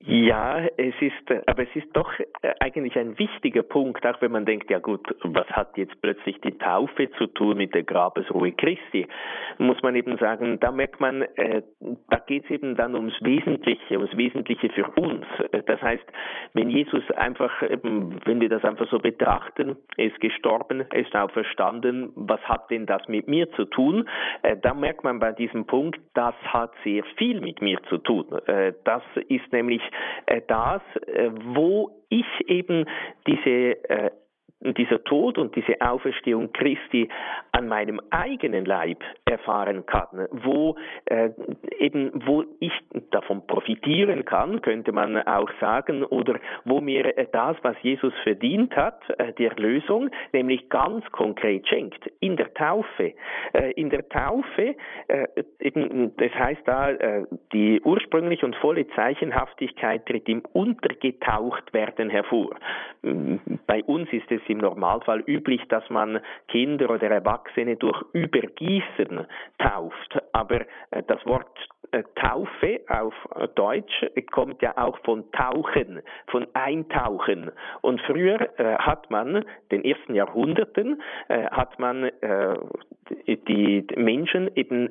Ja, 0.00 0.60
es 0.76 0.94
ist, 1.00 1.30
äh, 1.30 1.42
aber 1.46 1.64
es 1.64 1.74
ist 1.74 1.88
doch 1.92 2.08
äh, 2.20 2.54
eigentlich 2.60 2.96
ein 2.96 3.18
wichtiger 3.18 3.64
Punkt, 3.64 4.06
auch 4.06 4.20
wenn 4.20 4.30
man 4.30 4.46
denkt, 4.46 4.70
ja 4.70 4.78
gut, 4.78 5.04
was 5.24 5.46
hat 5.48 5.76
jetzt 5.76 6.00
plötzlich 6.00 6.40
die 6.40 6.56
Taufe 6.56 7.10
zu 7.18 7.26
tun 7.26 7.56
mit 7.56 7.74
der 7.74 7.82
Grabesruhe 7.82 8.52
Christi? 8.52 9.08
Muss 9.58 9.82
man 9.82 9.96
eben 9.96 10.16
sagen, 10.18 10.60
da 10.60 10.70
merkt 10.70 11.00
man, 11.00 11.22
äh, 11.34 11.62
da 12.10 12.18
geht 12.18 12.44
es 12.44 12.50
eben 12.52 12.76
dann 12.76 12.94
ums 12.94 13.14
Wesentliche, 13.20 13.98
ums 13.98 14.16
Wesentliche 14.16 14.68
für 14.68 14.86
uns. 15.00 15.26
Das 15.66 15.82
heißt, 15.82 16.04
wenn 16.54 16.70
Jesus 16.70 17.02
einfach, 17.16 17.50
wenn 17.60 18.40
wir 18.40 18.48
das 18.48 18.64
einfach 18.64 18.88
so 18.90 18.98
betrachten, 19.00 19.76
er 19.96 20.06
ist 20.06 20.20
gestorben, 20.20 20.84
er 20.90 21.00
ist 21.00 21.14
auch 21.16 21.30
verstanden, 21.30 22.12
was 22.14 22.40
hat 22.42 22.70
denn 22.70 22.86
das 22.86 23.06
mit 23.08 23.26
mir 23.26 23.50
zu 23.52 23.64
tun? 23.64 24.08
Da 24.62 24.74
merkt 24.74 25.04
man 25.04 25.18
bei 25.18 25.32
diesem 25.32 25.66
Punkt, 25.66 26.00
das 26.14 26.34
hat 26.44 26.72
sehr 26.84 27.02
viel 27.16 27.40
mit 27.40 27.60
mir 27.60 27.82
zu 27.88 27.98
tun. 27.98 28.26
Das 28.84 29.02
ist 29.28 29.52
nämlich 29.52 29.82
äh, 29.82 29.87
das, 30.46 30.82
äh, 31.06 31.30
wo 31.44 31.90
ich 32.08 32.26
eben 32.46 32.84
diese 33.26 33.76
äh, 34.60 34.72
dieser 34.72 35.02
Tod 35.04 35.38
und 35.38 35.54
diese 35.56 35.80
Auferstehung 35.80 36.52
Christi 36.52 37.08
an 37.52 37.68
meinem 37.68 38.00
eigenen 38.10 38.64
Leib 38.64 39.02
erfahren 39.24 39.86
kann, 39.86 40.28
wo 40.30 40.76
äh, 41.06 41.30
eben 41.78 42.10
wo 42.26 42.44
ich 42.60 42.72
davon 43.10 43.46
profitieren 43.46 44.24
kann, 44.24 44.62
könnte 44.62 44.92
man 44.92 45.16
auch 45.26 45.50
sagen, 45.60 46.04
oder 46.04 46.38
wo 46.64 46.80
mir 46.80 47.12
das, 47.32 47.56
was 47.62 47.76
Jesus 47.82 48.12
verdient 48.22 48.74
hat, 48.76 49.00
äh, 49.18 49.32
die 49.34 49.46
Erlösung, 49.46 50.10
nämlich 50.32 50.68
ganz 50.68 51.04
konkret 51.12 51.66
schenkt 51.68 52.10
in 52.20 52.36
der 52.36 52.52
Taufe. 52.54 53.14
Äh, 53.52 53.72
in 53.72 53.90
der 53.90 54.08
Taufe, 54.08 54.74
äh, 55.08 55.26
eben, 55.60 56.16
das 56.16 56.32
heißt 56.32 56.62
da, 56.66 56.90
äh, 56.90 57.26
die 57.52 57.80
ursprüngliche 57.82 58.44
und 58.44 58.56
volle 58.56 58.86
Zeichenhaftigkeit 58.88 60.06
tritt 60.06 60.28
im 60.28 60.42
Untergetauchtwerden 60.52 62.10
hervor. 62.10 62.56
Bei 63.66 63.82
uns 63.84 64.12
ist 64.12 64.30
es 64.30 64.40
im 64.48 64.58
Normalfall 64.58 65.20
üblich, 65.26 65.62
dass 65.68 65.88
man 65.90 66.20
Kinder 66.48 66.90
oder 66.90 67.10
Erwachsene 67.10 67.76
durch 67.76 68.02
Übergießen 68.12 69.26
tauft. 69.58 70.18
Aber 70.32 70.62
äh, 70.90 71.02
das 71.06 71.24
Wort 71.26 71.48
äh, 71.92 72.02
Taufe 72.16 72.80
auf 72.88 73.14
Deutsch 73.54 74.04
kommt 74.30 74.60
ja 74.60 74.76
auch 74.76 74.98
von 75.04 75.30
Tauchen, 75.32 76.02
von 76.26 76.46
Eintauchen. 76.54 77.50
Und 77.80 78.00
früher 78.02 78.40
äh, 78.58 78.76
hat 78.76 79.10
man, 79.10 79.44
den 79.70 79.84
ersten 79.84 80.14
Jahrhunderten, 80.14 81.00
äh, 81.28 81.44
hat 81.46 81.78
man 81.78 82.04
äh, 82.04 82.56
die 83.26 83.86
Menschen 83.96 84.50
eben 84.54 84.90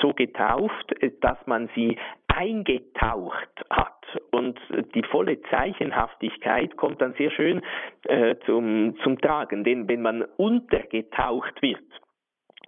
so 0.00 0.12
getauft, 0.12 0.94
dass 1.20 1.38
man 1.46 1.68
sie 1.74 1.98
eingetaucht 2.28 3.64
hat. 3.70 4.01
Und 4.30 4.58
die 4.94 5.02
volle 5.04 5.40
Zeichenhaftigkeit 5.42 6.76
kommt 6.76 7.00
dann 7.00 7.14
sehr 7.14 7.30
schön 7.30 7.62
äh, 8.04 8.36
zum, 8.46 8.96
zum 9.02 9.20
Tragen, 9.20 9.64
denn 9.64 9.88
wenn 9.88 10.02
man 10.02 10.22
untergetaucht 10.36 11.60
wird, 11.62 11.80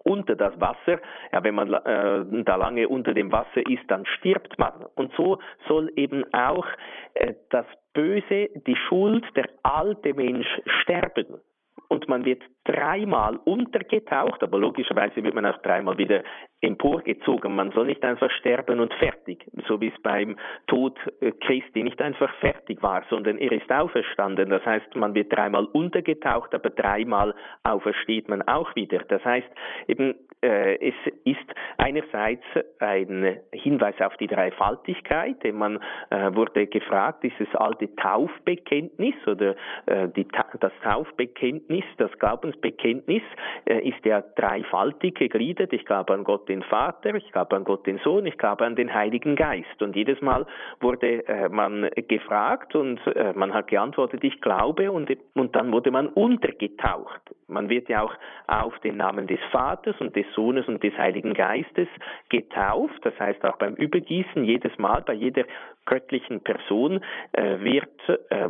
unter 0.04 0.36
das 0.36 0.58
Wasser. 0.60 1.00
Ja, 1.32 1.42
wenn 1.42 1.54
man 1.54 1.72
äh, 1.72 2.44
da 2.44 2.56
lange 2.56 2.88
unter 2.88 3.14
dem 3.14 3.32
Wasser 3.32 3.66
ist, 3.68 3.84
dann 3.88 4.04
stirbt 4.04 4.58
man. 4.58 4.84
Und 4.94 5.12
so 5.16 5.38
soll 5.66 5.90
eben 5.96 6.24
auch 6.34 6.66
äh, 7.14 7.34
das 7.50 7.66
Böse, 7.94 8.50
die 8.66 8.76
Schuld, 8.88 9.24
der 9.34 9.48
alte 9.62 10.12
Mensch 10.14 10.46
sterben 10.82 11.40
und 11.88 12.08
man 12.08 12.24
wird 12.24 12.42
dreimal 12.64 13.36
untergetaucht, 13.44 14.42
aber 14.42 14.58
logischerweise 14.58 15.22
wird 15.22 15.34
man 15.34 15.46
auch 15.46 15.58
dreimal 15.58 15.98
wieder 15.98 16.22
emporgezogen. 16.60 17.54
Man 17.54 17.72
soll 17.72 17.86
nicht 17.86 18.02
einfach 18.04 18.30
sterben 18.30 18.80
und 18.80 18.92
fertig, 18.94 19.44
so 19.68 19.80
wie 19.80 19.88
es 19.88 20.02
beim 20.02 20.36
Tod 20.66 20.98
äh, 21.20 21.32
Christi 21.32 21.82
nicht 21.82 22.00
einfach 22.00 22.32
fertig 22.40 22.82
war, 22.82 23.04
sondern 23.10 23.38
er 23.38 23.52
ist 23.52 23.70
auferstanden. 23.70 24.48
Das 24.50 24.64
heißt, 24.64 24.96
man 24.96 25.14
wird 25.14 25.32
dreimal 25.32 25.66
untergetaucht, 25.66 26.54
aber 26.54 26.70
dreimal 26.70 27.34
aufersteht 27.64 28.28
man 28.28 28.42
auch 28.42 28.74
wieder. 28.74 28.98
Das 29.08 29.24
heißt, 29.24 29.48
eben, 29.88 30.14
äh, 30.44 30.76
es 30.88 30.94
ist 31.24 31.54
einerseits 31.78 32.44
ein 32.78 33.40
Hinweis 33.52 33.94
auf 34.00 34.16
die 34.18 34.26
Dreifaltigkeit, 34.26 35.42
denn 35.42 35.56
man 35.56 35.80
äh, 36.10 36.34
wurde 36.34 36.66
gefragt, 36.66 37.24
ist 37.24 37.36
das 37.38 37.54
alte 37.54 37.94
Taufbekenntnis 37.96 39.14
oder 39.26 39.54
äh, 39.86 40.08
die, 40.08 40.26
das 40.60 40.72
Taufbekenntnis, 40.82 41.84
das 41.98 42.10
Glaubensbekenntnis 42.54 43.22
äh, 43.66 43.88
ist 43.88 44.04
ja 44.04 44.22
dreifaltig 44.36 45.16
gegliedert. 45.16 45.72
Ich 45.72 45.84
glaube 45.84 46.12
an 46.14 46.24
Gott 46.24 46.48
den 46.48 46.62
Vater, 46.62 47.14
ich 47.14 47.30
glaube 47.32 47.56
an 47.56 47.64
Gott 47.64 47.86
den 47.86 47.98
Sohn, 47.98 48.26
ich 48.26 48.38
glaube 48.38 48.64
an 48.64 48.76
den 48.76 48.92
Heiligen 48.92 49.36
Geist. 49.36 49.80
Und 49.80 49.96
jedes 49.96 50.20
Mal 50.20 50.46
wurde 50.80 51.26
äh, 51.26 51.48
man 51.48 51.88
gefragt 52.08 52.74
und 52.74 53.00
äh, 53.06 53.32
man 53.34 53.52
hat 53.54 53.68
geantwortet, 53.68 54.24
ich 54.24 54.40
glaube 54.40 54.90
und, 54.90 55.10
und 55.34 55.56
dann 55.56 55.72
wurde 55.72 55.90
man 55.90 56.08
untergetaucht. 56.08 57.22
Man 57.46 57.68
wird 57.68 57.88
ja 57.88 58.02
auch 58.02 58.14
auf 58.46 58.78
den 58.80 58.96
Namen 58.96 59.26
des 59.26 59.40
Vaters 59.50 59.96
und 60.00 60.16
des 60.16 60.26
Sohnes 60.34 60.66
und 60.66 60.82
des 60.82 60.96
Heiligen 60.96 61.34
Geistes 61.34 61.88
getauft. 62.28 62.98
Das 63.02 63.18
heißt 63.18 63.44
auch 63.44 63.56
beim 63.56 63.74
Übergießen 63.74 64.44
jedes 64.44 64.76
Mal, 64.78 65.02
bei 65.02 65.12
jeder 65.12 65.44
göttlichen 65.84 66.40
Person 66.40 67.00
wird 67.34 67.90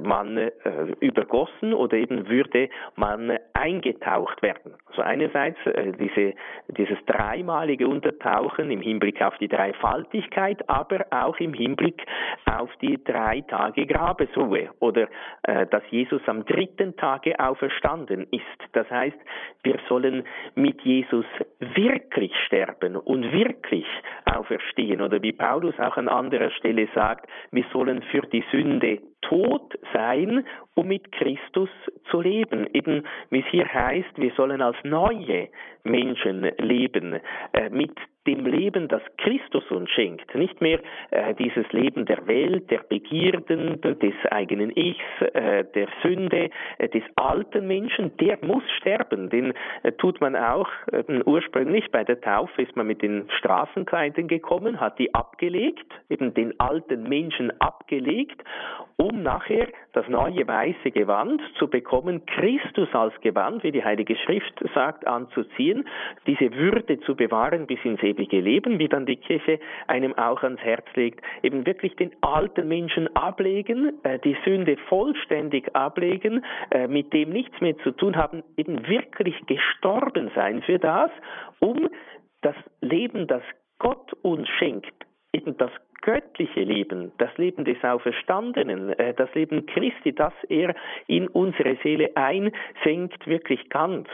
man 0.05 0.51
übergossen 1.01 1.75
oder 1.75 1.97
eben 1.97 2.29
würde 2.29 2.69
man 2.95 3.37
eingetaucht 3.53 3.94
werden. 4.01 4.75
Also 4.87 5.03
einerseits 5.03 5.59
äh, 5.67 5.93
diese, 5.93 6.35
dieses 6.69 6.99
dreimalige 7.07 7.89
Untertauchen 7.89 8.71
im 8.71 8.81
Hinblick 8.81 9.21
auf 9.23 9.37
die 9.39 9.49
Dreifaltigkeit, 9.49 10.69
aber 10.69 11.07
auch 11.11 11.39
im 11.39 11.55
Hinblick 11.55 12.05
auf 12.47 12.71
die 12.81 13.03
drei 13.03 13.43
Tage 13.43 13.87
Grabesruhe 13.87 14.71
oder 14.81 15.09
äh, 15.43 15.67
dass 15.67 15.83
Jesus 15.91 16.23
am 16.27 16.45
dritten 16.45 16.97
Tage 16.97 17.39
auferstanden 17.39 18.27
ist. 18.31 18.43
Das 18.73 18.89
heißt, 18.91 19.19
wir 19.63 19.79
sollen 19.89 20.25
mit 20.55 20.81
Jesus 20.83 21.27
wirklich 21.59 22.33
sterben 22.47 22.97
und 22.97 23.33
wirklich 23.33 23.87
auferstehen 24.25 25.01
oder 25.01 25.23
wie 25.23 25.33
Paulus 25.33 25.79
auch 25.79 25.97
an 25.97 26.09
anderer 26.09 26.51
Stelle 26.51 26.89
sagt, 26.95 27.29
wir 27.51 27.65
sollen 27.73 28.03
für 28.11 28.23
die 28.23 28.45
Sünde 28.51 28.99
tot 29.29 29.75
sein, 29.93 30.47
um 30.75 30.89
mit 30.89 31.13
Christus 31.13 31.71
zu 32.11 32.21
leben. 32.21 32.67
Eben 32.73 33.05
wie 33.31 33.41
es 33.41 33.47
hier 33.51 33.73
heißt, 33.73 34.17
wir 34.17 34.33
sollen 34.37 34.61
als 34.61 34.77
neue 34.85 35.49
Menschen 35.83 36.51
leben, 36.59 37.21
äh, 37.53 37.71
mit 37.71 37.93
dem 38.27 38.47
Leben, 38.47 38.89
das 38.89 39.03
Christus 39.19 39.71
uns 39.71 39.91
schenkt. 39.91 40.35
Nicht 40.35 40.61
mehr 40.61 40.81
äh, 41.11 41.35
dieses 41.35 41.71
Leben 41.73 42.07
der 42.07 42.27
Welt, 42.27 42.71
der 42.71 42.81
Begierden, 42.89 43.81
des 43.81 44.15
eigenen 44.31 44.71
Ichs, 44.77 45.05
äh, 45.35 45.65
der 45.75 45.89
Sünde, 46.03 46.51
äh, 46.79 46.89
des 46.89 47.03
alten 47.17 47.67
Menschen, 47.67 48.17
der 48.19 48.39
muss 48.43 48.63
sterben. 48.79 49.31
Den 49.31 49.53
äh, 49.83 49.93
tut 49.93 50.21
man 50.21 50.37
auch 50.37 50.69
äh, 50.93 51.03
ursprünglich 51.25 51.91
bei 51.91 52.05
der 52.05 52.21
Taufe, 52.21 52.63
ist 52.63 52.77
man 52.77 52.87
mit 52.87 53.03
den 53.03 53.29
Straßenkleidern 53.39 54.29
gekommen, 54.29 54.81
hat 54.81 54.99
die 54.99 55.15
abgelegt, 55.15 55.87
eben 56.09 56.35
den 56.35 56.59
alten 56.59 57.09
Menschen 57.09 57.53
abgelegt, 57.61 58.43
um 58.97 59.23
nachher 59.23 59.69
das 59.95 60.09
neue 60.09 60.47
weiße 60.47 60.91
Gewand 60.91 61.41
zu 61.59 61.69
bekommen, 61.69 62.27
Christus 62.27 62.89
als 62.93 63.19
Gewand, 63.21 63.63
wie 63.63 63.73
die 63.73 63.85
Heilige 63.85 64.17
Schrift 64.17 64.53
sagt, 64.75 65.07
anzuziehen, 65.07 65.87
diese 66.27 66.53
Würde 66.53 67.01
zu 67.01 67.15
bewahren 67.15 67.67
bis 67.67 67.79
ins 67.85 68.03
ewige 68.03 68.41
Leben, 68.41 68.79
wie 68.79 68.89
dann 68.89 69.07
die 69.07 69.17
Kirche 69.17 69.61
einem 69.87 70.13
auch 70.19 70.43
ans 70.43 70.61
Herz 70.61 70.85
legt, 70.95 71.25
eben 71.43 71.65
wirklich 71.65 71.95
den 71.97 72.11
alten 72.21 72.67
Menschen 72.69 73.15
ablegen, 73.17 73.93
äh, 74.03 74.19
die 74.19 74.37
Sünde 74.45 74.77
vollständig 74.89 75.75
ablegen, 75.75 76.45
äh, 76.71 76.89
mit 76.89 77.13
dem 77.13 77.31
nichts 77.31 77.61
mehr 77.61 77.79
zu 77.79 77.93
tun 77.93 78.17
haben, 78.17 78.43
eben 78.57 78.87
wirklich 78.89 79.37
gestorben 79.47 80.31
sein 80.35 80.63
für 80.63 80.79
das, 80.79 81.11
um 81.61 81.89
das 82.43 82.57
Leben, 82.81 83.27
das 83.27 83.43
Gott 83.79 84.13
uns 84.23 84.49
schenkt, 84.59 84.95
eben 85.33 85.57
das 85.57 85.71
göttliche 86.05 86.61
Leben, 86.61 87.13
das 87.17 87.37
Leben 87.39 87.65
des 87.65 87.83
Auferstandenen, 87.83 88.91
äh, 88.99 89.15
das 89.15 89.33
Leben 89.35 89.65
Christi, 89.67 90.15
das 90.15 90.35
er 90.49 90.75
in 91.07 91.29
unsere 91.29 91.77
Seele 91.83 92.11
einsenkt, 92.15 93.27
wirklich 93.27 93.69
ganz 93.71 94.07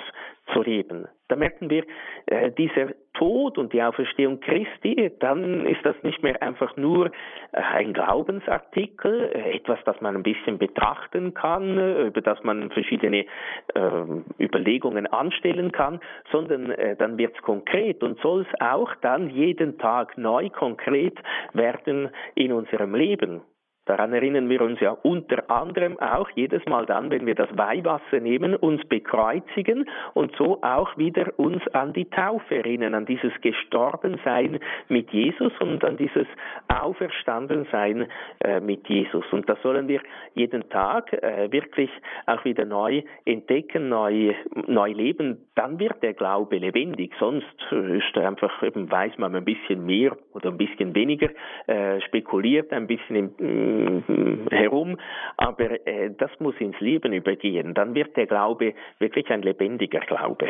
zu 0.53 0.63
leben. 0.63 1.09
Da 1.29 1.37
merken 1.37 1.71
wir, 1.71 1.85
äh, 2.27 2.51
dieser 2.51 2.89
Tod 3.15 3.59
und 3.59 3.73
die 3.73 3.83
Auferstehung 3.83 4.41
Christi, 4.41 5.13
dann 5.21 5.67
ist 5.67 5.85
das 5.85 5.95
nicht 6.03 6.23
mehr 6.23 6.43
einfach 6.43 6.77
nur 6.77 7.07
äh, 7.07 7.11
ein 7.53 7.93
Glaubensartikel, 7.93 9.31
äh, 9.33 9.57
etwas, 9.57 9.79
das 9.85 10.01
man 10.01 10.17
ein 10.17 10.23
bisschen 10.23 10.59
betrachten 10.59 11.35
kann, 11.35 11.79
äh, 11.79 12.03
über 12.07 12.21
das 12.21 12.43
man 12.43 12.71
verschiedene 12.71 13.27
ähm, 13.75 14.25
Überlegungen 14.41 15.07
anstellen 15.07 15.71
kann, 15.71 16.01
sondern 16.33 16.71
äh, 16.73 16.97
dann 16.97 17.17
wird 17.17 17.37
es 17.37 17.43
konkret 17.43 18.03
und 18.03 18.19
soll 18.21 18.43
es 18.43 18.61
auch 18.61 18.93
dann 19.03 19.31
jeden 19.31 19.79
Tag 19.79 20.19
neu 20.19 20.51
konkret 20.51 21.19
werden 21.53 22.11
in 22.35 22.53
unserem 22.53 22.95
Leben. 22.95 23.43
Daran 23.91 24.13
erinnern 24.13 24.49
wir 24.49 24.61
uns 24.61 24.79
ja 24.79 24.93
unter 25.03 25.51
anderem 25.51 25.99
auch 25.99 26.31
jedes 26.37 26.65
Mal 26.67 26.87
dann, 26.87 27.11
wenn 27.11 27.27
wir 27.27 27.35
das 27.35 27.49
Weihwasser 27.59 28.21
nehmen, 28.21 28.55
uns 28.55 28.85
bekreuzigen 28.85 29.91
und 30.15 30.33
so 30.37 30.63
auch 30.63 30.97
wieder 30.97 31.37
uns 31.41 31.67
an 31.73 31.93
die 31.93 32.09
Taufe 32.09 32.55
erinnern, 32.55 32.95
an 32.95 33.05
dieses 33.05 33.33
Gestorbensein 33.41 34.61
mit 34.89 35.11
Jesus 35.11 35.53
und 35.59 35.85
an 35.85 35.97
dieses 35.97 36.29
Auferstandensein 36.69 38.07
äh, 38.45 38.61
mit 38.61 38.89
Jesus. 38.89 39.25
Und 39.33 39.49
das 39.49 39.61
sollen 39.61 39.89
wir 39.89 40.01
jeden 40.35 40.69
Tag 40.69 41.13
äh, 41.13 41.51
wirklich 41.51 41.91
auch 42.27 42.45
wieder 42.45 42.65
neu 42.67 43.03
entdecken, 43.25 43.89
neu, 43.89 44.37
neu 44.69 44.93
leben. 44.93 45.49
Dann 45.61 45.79
wird 45.79 46.03
der 46.03 46.15
Glaube 46.15 46.57
lebendig. 46.57 47.13
Sonst 47.21 47.45
ist 47.71 48.17
einfach 48.17 48.63
eben 48.63 48.91
weiß 48.91 49.19
man 49.19 49.37
ein 49.37 49.45
bisschen 49.45 49.85
mehr 49.85 50.17
oder 50.33 50.49
ein 50.49 50.57
bisschen 50.57 50.95
weniger, 50.95 51.29
äh, 51.67 52.01
spekuliert 52.01 52.73
ein 52.73 52.87
bisschen 52.87 53.37
im, 53.37 54.47
herum, 54.51 54.97
aber 55.37 55.87
äh, 55.87 56.15
das 56.17 56.31
muss 56.39 56.55
ins 56.61 56.81
Leben 56.81 57.13
übergehen. 57.13 57.75
Dann 57.75 57.95
wird 57.95 58.17
der 58.17 58.27
Glaube 58.27 58.73
wirklich 59.01 59.29
ein 59.29 59.43
lebendiger 59.43 60.01
Glaube. 60.01 60.49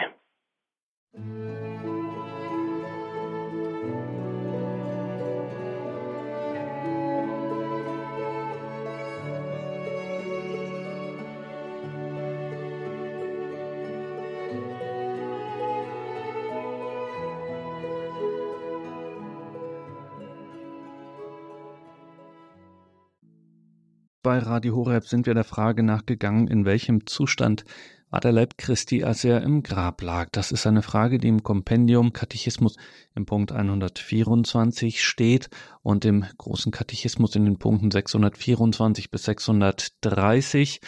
Bei 24.30 24.38
Radio 24.38 24.76
Horeb 24.76 25.08
sind 25.08 25.26
wir 25.26 25.34
der 25.34 25.42
Frage 25.42 25.82
nachgegangen, 25.82 26.46
in 26.46 26.64
welchem 26.64 27.04
Zustand 27.04 27.64
war 28.10 28.20
der 28.20 28.30
Leib 28.30 28.58
Christi, 28.58 29.02
als 29.02 29.24
er 29.24 29.42
im 29.42 29.64
Grab 29.64 30.00
lag? 30.02 30.28
Das 30.30 30.52
ist 30.52 30.68
eine 30.68 30.82
Frage, 30.82 31.18
die 31.18 31.26
im 31.26 31.42
Kompendium 31.42 32.12
Katechismus 32.12 32.76
im 33.16 33.26
Punkt 33.26 33.50
124 33.50 35.02
steht 35.02 35.50
und 35.82 36.04
im 36.04 36.24
großen 36.38 36.70
Katechismus 36.70 37.34
in 37.34 37.44
den 37.44 37.58
Punkten 37.58 37.90
624 37.90 39.10
bis 39.10 39.24
630. 39.24 40.80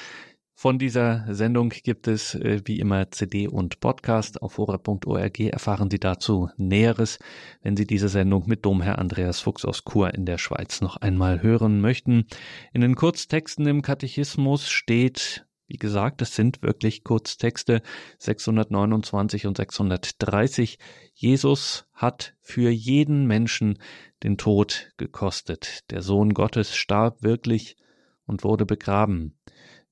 Von 0.54 0.78
dieser 0.78 1.26
Sendung 1.34 1.70
gibt 1.70 2.06
es 2.06 2.34
äh, 2.34 2.60
wie 2.64 2.78
immer 2.78 3.10
CD 3.10 3.48
und 3.48 3.80
Podcast. 3.80 4.42
Auf 4.42 4.58
hora.org 4.58 5.40
erfahren 5.40 5.90
Sie 5.90 5.98
dazu 5.98 6.50
Näheres, 6.56 7.18
wenn 7.62 7.76
Sie 7.76 7.86
diese 7.86 8.08
Sendung 8.08 8.44
mit 8.46 8.64
Domherr 8.64 8.98
Andreas 8.98 9.40
Fuchs 9.40 9.64
aus 9.64 9.82
Chur 9.84 10.14
in 10.14 10.26
der 10.26 10.38
Schweiz 10.38 10.80
noch 10.80 10.96
einmal 10.98 11.42
hören 11.42 11.80
möchten. 11.80 12.26
In 12.72 12.82
den 12.82 12.94
Kurztexten 12.94 13.66
im 13.66 13.82
Katechismus 13.82 14.68
steht, 14.68 15.46
wie 15.66 15.78
gesagt, 15.78 16.20
es 16.20 16.36
sind 16.36 16.62
wirklich 16.62 17.02
Kurztexte 17.02 17.80
629 18.18 19.46
und 19.46 19.56
630. 19.56 20.78
Jesus 21.14 21.86
hat 21.94 22.34
für 22.40 22.70
jeden 22.70 23.26
Menschen 23.26 23.78
den 24.22 24.36
Tod 24.36 24.92
gekostet. 24.98 25.90
Der 25.90 26.02
Sohn 26.02 26.34
Gottes 26.34 26.76
starb 26.76 27.22
wirklich 27.22 27.76
und 28.26 28.44
wurde 28.44 28.66
begraben. 28.66 29.38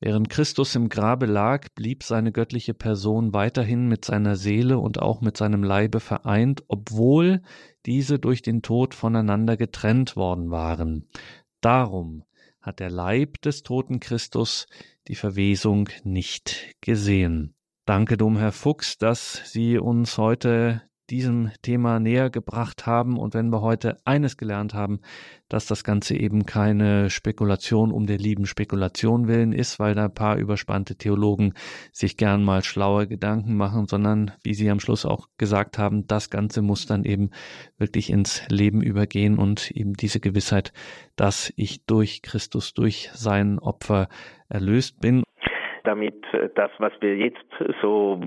Während 0.02 0.30
Christus 0.30 0.74
im 0.76 0.88
Grabe 0.88 1.26
lag, 1.26 1.68
blieb 1.74 2.02
seine 2.04 2.32
göttliche 2.32 2.72
Person 2.72 3.34
weiterhin 3.34 3.86
mit 3.86 4.06
seiner 4.06 4.34
Seele 4.36 4.78
und 4.78 5.00
auch 5.00 5.20
mit 5.20 5.36
seinem 5.36 5.62
Leibe 5.62 6.00
vereint, 6.00 6.62
obwohl 6.68 7.42
diese 7.84 8.18
durch 8.18 8.40
den 8.40 8.62
Tod 8.62 8.94
voneinander 8.94 9.58
getrennt 9.58 10.16
worden 10.16 10.50
waren. 10.50 11.06
Darum 11.60 12.24
hat 12.62 12.80
der 12.80 12.90
Leib 12.90 13.42
des 13.42 13.62
toten 13.62 14.00
Christus 14.00 14.66
die 15.06 15.14
Verwesung 15.14 15.90
nicht 16.02 16.74
gesehen. 16.80 17.54
Danke, 17.84 18.16
Domherr 18.16 18.52
Fuchs, 18.52 18.96
dass 18.96 19.52
Sie 19.52 19.78
uns 19.78 20.16
heute 20.16 20.82
diesem 21.10 21.50
Thema 21.62 21.98
näher 21.98 22.30
gebracht 22.30 22.86
haben. 22.86 23.18
Und 23.18 23.34
wenn 23.34 23.50
wir 23.50 23.60
heute 23.60 23.98
eines 24.04 24.36
gelernt 24.36 24.74
haben, 24.74 25.00
dass 25.48 25.66
das 25.66 25.82
Ganze 25.82 26.16
eben 26.16 26.46
keine 26.46 27.10
Spekulation 27.10 27.90
um 27.90 28.06
der 28.06 28.18
lieben 28.18 28.46
Spekulation 28.46 29.26
willen 29.26 29.52
ist, 29.52 29.80
weil 29.80 29.94
da 29.94 30.04
ein 30.04 30.14
paar 30.14 30.36
überspannte 30.36 30.94
Theologen 30.94 31.54
sich 31.92 32.16
gern 32.16 32.44
mal 32.44 32.62
schlaue 32.62 33.08
Gedanken 33.08 33.56
machen, 33.56 33.86
sondern, 33.86 34.30
wie 34.42 34.54
Sie 34.54 34.70
am 34.70 34.80
Schluss 34.80 35.04
auch 35.04 35.28
gesagt 35.36 35.76
haben, 35.76 36.06
das 36.06 36.30
Ganze 36.30 36.62
muss 36.62 36.86
dann 36.86 37.04
eben 37.04 37.30
wirklich 37.78 38.10
ins 38.10 38.42
Leben 38.48 38.80
übergehen 38.80 39.38
und 39.38 39.70
eben 39.72 39.94
diese 39.94 40.20
Gewissheit, 40.20 40.72
dass 41.16 41.52
ich 41.56 41.84
durch 41.84 42.22
Christus, 42.22 42.72
durch 42.72 43.10
sein 43.14 43.58
Opfer 43.58 44.08
erlöst 44.48 45.00
bin 45.00 45.24
damit 45.84 46.24
äh, 46.32 46.48
das, 46.54 46.70
was 46.78 46.92
wir 47.00 47.16
jetzt 47.16 47.44
so 47.80 48.20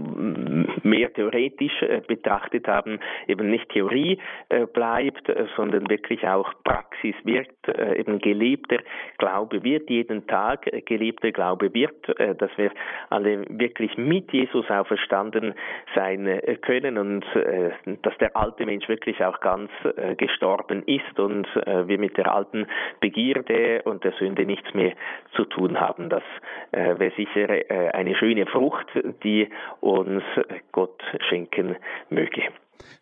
mehr 0.83 1.13
theoretisch 1.13 1.81
äh, 1.81 2.01
betrachtet 2.05 2.67
haben, 2.67 2.99
eben 3.27 3.49
nicht 3.49 3.69
Theorie 3.69 4.19
äh, 4.49 4.65
bleibt, 4.65 5.31
sondern 5.55 5.89
wirklich 5.89 6.27
auch 6.27 6.51
Praxis 6.63 7.15
wird, 7.23 7.49
eben 7.95 8.19
gelebter 8.19 8.79
Glaube 9.17 9.63
wird, 9.63 9.89
jeden 9.89 10.27
Tag 10.27 10.69
gelebter 10.85 11.31
Glaube 11.31 11.73
wird, 11.73 12.07
dass 12.39 12.51
wir 12.57 12.71
alle 13.09 13.45
wirklich 13.49 13.97
mit 13.97 14.31
Jesus 14.31 14.69
auferstanden 14.69 15.53
sein 15.95 16.41
können 16.61 16.97
und 16.97 17.25
dass 18.01 18.17
der 18.17 18.35
alte 18.35 18.65
Mensch 18.65 18.87
wirklich 18.87 19.23
auch 19.23 19.39
ganz 19.39 19.69
gestorben 20.17 20.83
ist 20.85 21.19
und 21.19 21.47
wir 21.55 21.97
mit 21.97 22.17
der 22.17 22.33
alten 22.33 22.67
Begierde 22.99 23.81
und 23.83 24.03
der 24.03 24.13
Sünde 24.13 24.45
nichts 24.45 24.73
mehr 24.73 24.93
zu 25.35 25.45
tun 25.45 25.79
haben. 25.79 26.09
Das 26.09 26.23
wäre 26.71 27.11
sicher 27.15 27.42
wäre 27.43 27.69
äh, 27.69 27.91
eine 27.91 28.15
schöne 28.15 28.45
Frucht, 28.45 28.87
die 29.23 29.49
uns 29.81 30.23
Gott 30.71 31.01
schenken 31.29 31.75
möge. 32.09 32.43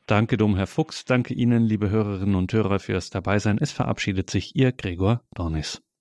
Danke, 0.07 0.37
Dom 0.37 0.55
Herr 0.55 0.67
Fuchs. 0.67 1.05
Danke 1.05 1.33
Ihnen, 1.33 1.63
liebe 1.63 1.89
Hörerinnen 1.89 2.35
und 2.35 2.51
Hörer, 2.53 2.79
fürs 2.79 3.09
Dabeisein. 3.09 3.57
Es 3.59 3.71
verabschiedet 3.71 4.29
sich 4.29 4.55
Ihr 4.55 4.71
Gregor 4.71 5.21
Dornis. 5.33 5.81